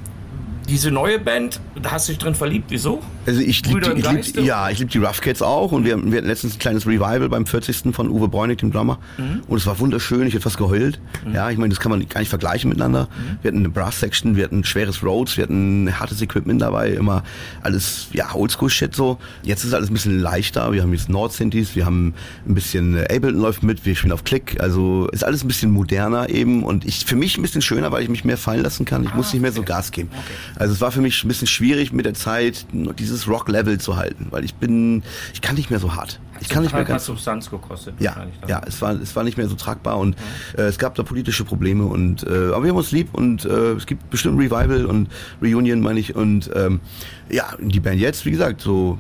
Diese 0.70 0.92
neue 0.92 1.20
Band, 1.20 1.60
da 1.82 1.92
hast 1.92 2.08
du 2.08 2.14
dich 2.14 2.20
drin 2.20 2.36
verliebt. 2.36 2.66
Wieso? 2.70 3.02
Also 3.26 3.42
ich 3.42 3.66
liebe 3.66 3.82
die, 3.82 4.00
ich 4.00 4.34
lieb, 4.36 4.46
ja, 4.46 4.70
ich 4.70 4.80
lieb 4.80 4.90
die 4.90 4.98
Rough 4.98 5.22
Cats 5.22 5.42
auch 5.42 5.72
und 5.72 5.86
wir, 5.86 6.02
wir 6.04 6.18
hatten 6.18 6.28
letztens 6.28 6.56
ein 6.56 6.60
kleines 6.60 6.86
Revival 6.86 7.30
beim 7.30 7.46
40. 7.46 7.94
von 7.94 8.10
Uwe 8.10 8.28
Bräunig, 8.28 8.60
dem 8.60 8.72
Drummer. 8.72 9.00
Mhm. 9.18 9.42
Und 9.48 9.58
es 9.58 9.66
war 9.66 9.80
wunderschön, 9.80 10.28
ich 10.28 10.34
hätte 10.34 10.44
fast 10.44 10.58
geheult. 10.58 11.00
Ja, 11.34 11.50
ich 11.50 11.58
meine, 11.58 11.74
das 11.74 11.80
kann 11.80 11.90
man 11.90 12.08
gar 12.08 12.20
nicht 12.20 12.30
vergleichen 12.30 12.70
miteinander. 12.70 13.04
Mhm. 13.04 13.38
Wir 13.42 13.50
hatten 13.50 13.60
eine 13.60 13.70
Brass 13.70 14.00
Section, 14.00 14.36
wir 14.36 14.46
hatten 14.46 14.64
schweres 14.64 15.04
Rhodes, 15.04 15.38
wir 15.38 15.44
hatten 15.44 16.00
hartes 16.00 16.22
Equipment 16.22 16.62
dabei, 16.62 16.92
immer 16.92 17.24
alles, 17.62 18.08
ja, 18.14 18.34
Oldschool-Shit 18.34 18.96
so. 18.96 19.18
Jetzt 19.44 19.64
ist 19.64 19.74
alles 19.74 19.90
ein 19.90 19.94
bisschen 19.94 20.20
leichter, 20.20 20.72
wir 20.72 20.82
haben 20.82 20.94
jetzt 20.94 21.10
Nord 21.10 21.34
Synthes, 21.34 21.76
wir 21.76 21.86
haben 21.86 22.14
ein 22.48 22.56
bisschen 22.56 22.98
äh, 22.98 23.04
Ableton 23.04 23.40
läuft 23.40 23.64
mit, 23.64 23.86
wir 23.86 23.96
spielen 23.96 24.14
auf 24.14 24.24
Klick, 24.24 24.60
also 24.62 25.08
ist 25.12 25.24
alles 25.24 25.44
ein 25.44 25.48
bisschen 25.48 25.72
moderner 25.72 26.30
eben 26.30 26.64
und 26.64 26.86
ich, 26.86 27.06
für 27.06 27.16
mich 27.16 27.38
ein 27.38 27.42
bisschen 27.42 27.62
schöner, 27.62 27.92
weil 27.92 28.04
ich 28.04 28.10
mich 28.10 28.24
mehr 28.24 28.38
fallen 28.38 28.64
lassen 28.64 28.86
kann. 28.86 29.04
Ich 29.04 29.14
muss 29.14 29.34
nicht 29.34 29.42
mehr 29.42 29.52
so 29.52 29.64
Gas 29.64 29.92
geben. 29.92 30.10
Also 30.56 30.74
es 30.74 30.82
war 30.82 30.92
für 30.92 31.02
mich 31.02 31.24
ein 31.24 31.28
bisschen 31.28 31.48
schwierig 31.48 31.94
mit 31.94 32.06
der 32.06 32.14
Zeit, 32.14 32.66
dieses 32.72 33.28
Rock-Level 33.28 33.80
zu 33.80 33.96
halten, 33.98 34.28
weil 34.30 34.44
ich 34.44 34.56
bin, 34.56 35.04
ich 35.34 35.42
kann 35.42 35.56
nicht 35.56 35.70
mehr 35.70 35.80
so 35.80 35.96
hart. 35.96 36.20
Ich 36.42 36.50
kann 36.50 36.64
nicht 36.64 36.74
mehr 36.74 36.82
Hat 36.82 36.88
ganz 36.90 37.06
Substanz 37.06 37.50
gekostet. 37.50 37.96
ja, 38.00 38.28
ja, 38.48 38.62
es 38.66 38.82
war, 38.82 38.94
es 38.94 39.16
war 39.16 39.24
nicht 39.24 39.38
mehr 39.38 39.48
so 39.48 39.56
tragbar 39.56 39.98
und 39.98 40.16
äh, 40.58 40.64
es 40.64 40.78
gab 40.78 40.96
da 40.96 41.04
politische 41.04 41.46
Probleme 41.46 41.86
und 41.86 42.24
äh, 42.24 42.28
aber 42.28 42.64
wir 42.64 42.72
haben 42.72 42.78
uns 42.78 42.92
lieb 42.92 43.10
und 43.14 43.46
äh, 43.46 43.74
es 43.74 43.86
gibt 43.86 44.10
bestimmt 44.10 44.38
Revival 44.40 44.86
und 44.86 45.10
Reunion 45.42 45.80
meine 45.80 46.00
ich 46.00 46.16
und 46.16 46.50
ähm, 46.54 46.82
ja, 47.30 47.46
die 47.60 47.80
Band 47.80 48.00
jetzt, 48.00 48.26
wie 48.26 48.32
gesagt, 48.32 48.62
so 48.62 49.00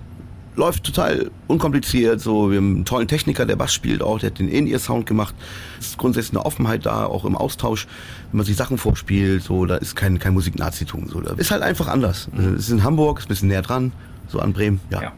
läuft 0.56 0.84
total 0.84 1.32
unkompliziert, 1.48 2.22
so 2.22 2.52
wir 2.52 2.58
haben 2.58 2.76
einen 2.76 2.86
tollen 2.86 3.08
Techniker, 3.08 3.46
der 3.46 3.56
Bass 3.56 3.74
spielt 3.74 4.02
auch, 4.02 4.20
der 4.20 4.30
hat 4.32 4.40
den 4.40 4.50
In-Ear-Sound 4.50 5.06
gemacht. 5.06 5.34
Es 5.80 5.88
ist 5.88 5.98
grundsätzlich 5.98 6.38
eine 6.38 6.46
Offenheit 6.46 6.86
da, 6.86 7.06
auch 7.06 7.26
im 7.26 7.36
Austausch, 7.36 7.88
wenn 8.32 8.38
man 8.38 8.46
sich 8.46 8.56
Sachen 8.56 8.78
vorspielt, 8.78 9.44
so, 9.44 9.66
da 9.66 9.78
ist 9.78 9.96
kein, 9.96 10.20
kein 10.20 10.34
Musik-Nazitum, 10.34 11.08
so, 11.10 11.22
da 11.22 11.34
ist 11.34 11.52
halt 11.52 11.62
einfach 11.64 11.88
anders. 11.88 12.30
Es 12.56 12.66
ist 12.66 12.70
in 12.70 12.84
Hamburg, 12.84 13.20
ist 13.20 13.26
ein 13.26 13.30
bisschen 13.30 13.50
näher 13.50 13.62
dran, 13.62 13.92
so 14.28 14.40
an 14.40 14.54
Bremen, 14.54 14.80
ja. 14.90 15.02
Ja. 15.02 15.12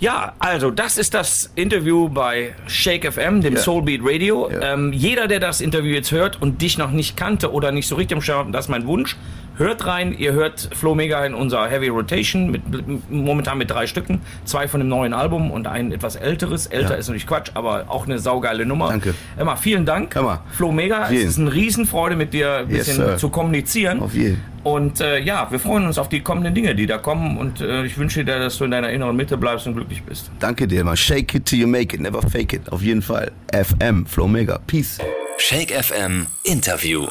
Ja, 0.00 0.34
also 0.38 0.70
das 0.70 0.98
ist 0.98 1.14
das 1.14 1.50
Interview 1.54 2.08
bei 2.08 2.54
Shake 2.66 3.10
FM, 3.10 3.40
dem 3.40 3.54
Ja. 3.54 3.60
Soulbeat 3.60 4.00
Radio. 4.04 4.50
Ja. 4.50 4.74
Ähm, 4.74 4.92
jeder, 4.92 5.28
der 5.28 5.40
das 5.40 5.60
Interview 5.62 5.94
jetzt 5.94 6.12
hört 6.12 6.42
und 6.42 6.60
dich 6.60 6.76
noch 6.76 6.90
nicht 6.90 7.16
kannte 7.16 7.52
oder 7.52 7.72
nicht 7.72 7.88
so 7.88 7.94
richtig 7.94 8.16
am 8.16 8.22
Schirm 8.22 8.48
hat, 8.48 8.54
das 8.54 8.66
ist 8.66 8.70
mein 8.70 8.86
Wunsch. 8.86 9.16
Hört 9.56 9.86
rein, 9.86 10.12
ihr 10.18 10.32
hört 10.32 10.68
Flo 10.74 10.94
Mega 10.94 11.24
in 11.24 11.32
unserer 11.34 11.68
Heavy 11.68 11.88
Rotation, 11.88 12.50
mit, 12.50 12.62
momentan 13.10 13.56
mit 13.58 13.70
drei 13.70 13.86
Stücken. 13.86 14.20
Zwei 14.44 14.66
von 14.66 14.80
dem 14.80 14.88
neuen 14.88 15.12
Album 15.12 15.50
und 15.50 15.66
ein 15.68 15.92
etwas 15.92 16.16
älteres. 16.16 16.66
Älter 16.66 16.90
Ja. 16.90 16.96
ist 16.96 17.06
natürlich 17.08 17.26
Quatsch, 17.26 17.50
aber 17.54 17.84
auch 17.88 18.06
eine 18.06 18.18
saugeile 18.18 18.66
Nummer. 18.66 18.88
Danke. 18.88 19.14
Emma, 19.36 19.54
vielen 19.56 19.86
Dank. 19.86 20.16
Emma. 20.16 20.42
Flo 20.52 20.72
Mega, 20.72 21.04
es 21.04 21.10
Jeden. 21.12 21.28
ist 21.28 21.38
eine 21.38 21.52
Riesenfreude 21.54 22.16
mit 22.16 22.32
dir 22.34 22.58
ein 22.58 22.70
Yes, 22.70 22.86
bisschen 22.86 22.96
sir. 22.96 23.16
zu 23.16 23.28
kommunizieren. 23.28 24.00
Auf 24.00 24.14
jeden. 24.14 24.40
Und 24.64 25.00
äh, 25.00 25.18
ja, 25.20 25.46
wir 25.50 25.58
freuen 25.60 25.86
uns 25.86 25.98
auf 25.98 26.08
die 26.08 26.20
kommenden 26.20 26.54
Dinge, 26.54 26.74
die 26.74 26.86
da 26.86 26.98
kommen. 26.98 27.36
Und 27.36 27.60
äh, 27.60 27.84
ich 27.84 27.96
wünsche 27.98 28.24
dir, 28.24 28.38
dass 28.38 28.58
du 28.58 28.64
in 28.64 28.70
deiner 28.72 28.90
inneren 28.90 29.14
Mitte 29.14 29.36
bleibst 29.36 29.66
und 29.66 29.74
glücklich 29.74 30.02
bist. 30.02 30.30
Danke 30.40 30.66
dir 30.66 30.82
mal. 30.84 30.96
Shake 30.96 31.34
it 31.34 31.44
till 31.46 31.58
you 31.60 31.66
make 31.68 31.94
it, 31.94 32.00
never 32.00 32.22
fake 32.22 32.52
it. 32.54 32.72
Auf 32.72 32.82
jeden 32.82 33.02
Fall. 33.02 33.30
FM, 33.52 34.06
Flow 34.06 34.26
Mega. 34.26 34.58
Peace. 34.66 34.98
Shake 35.38 35.70
FM 35.70 36.26
Interview. 36.44 37.06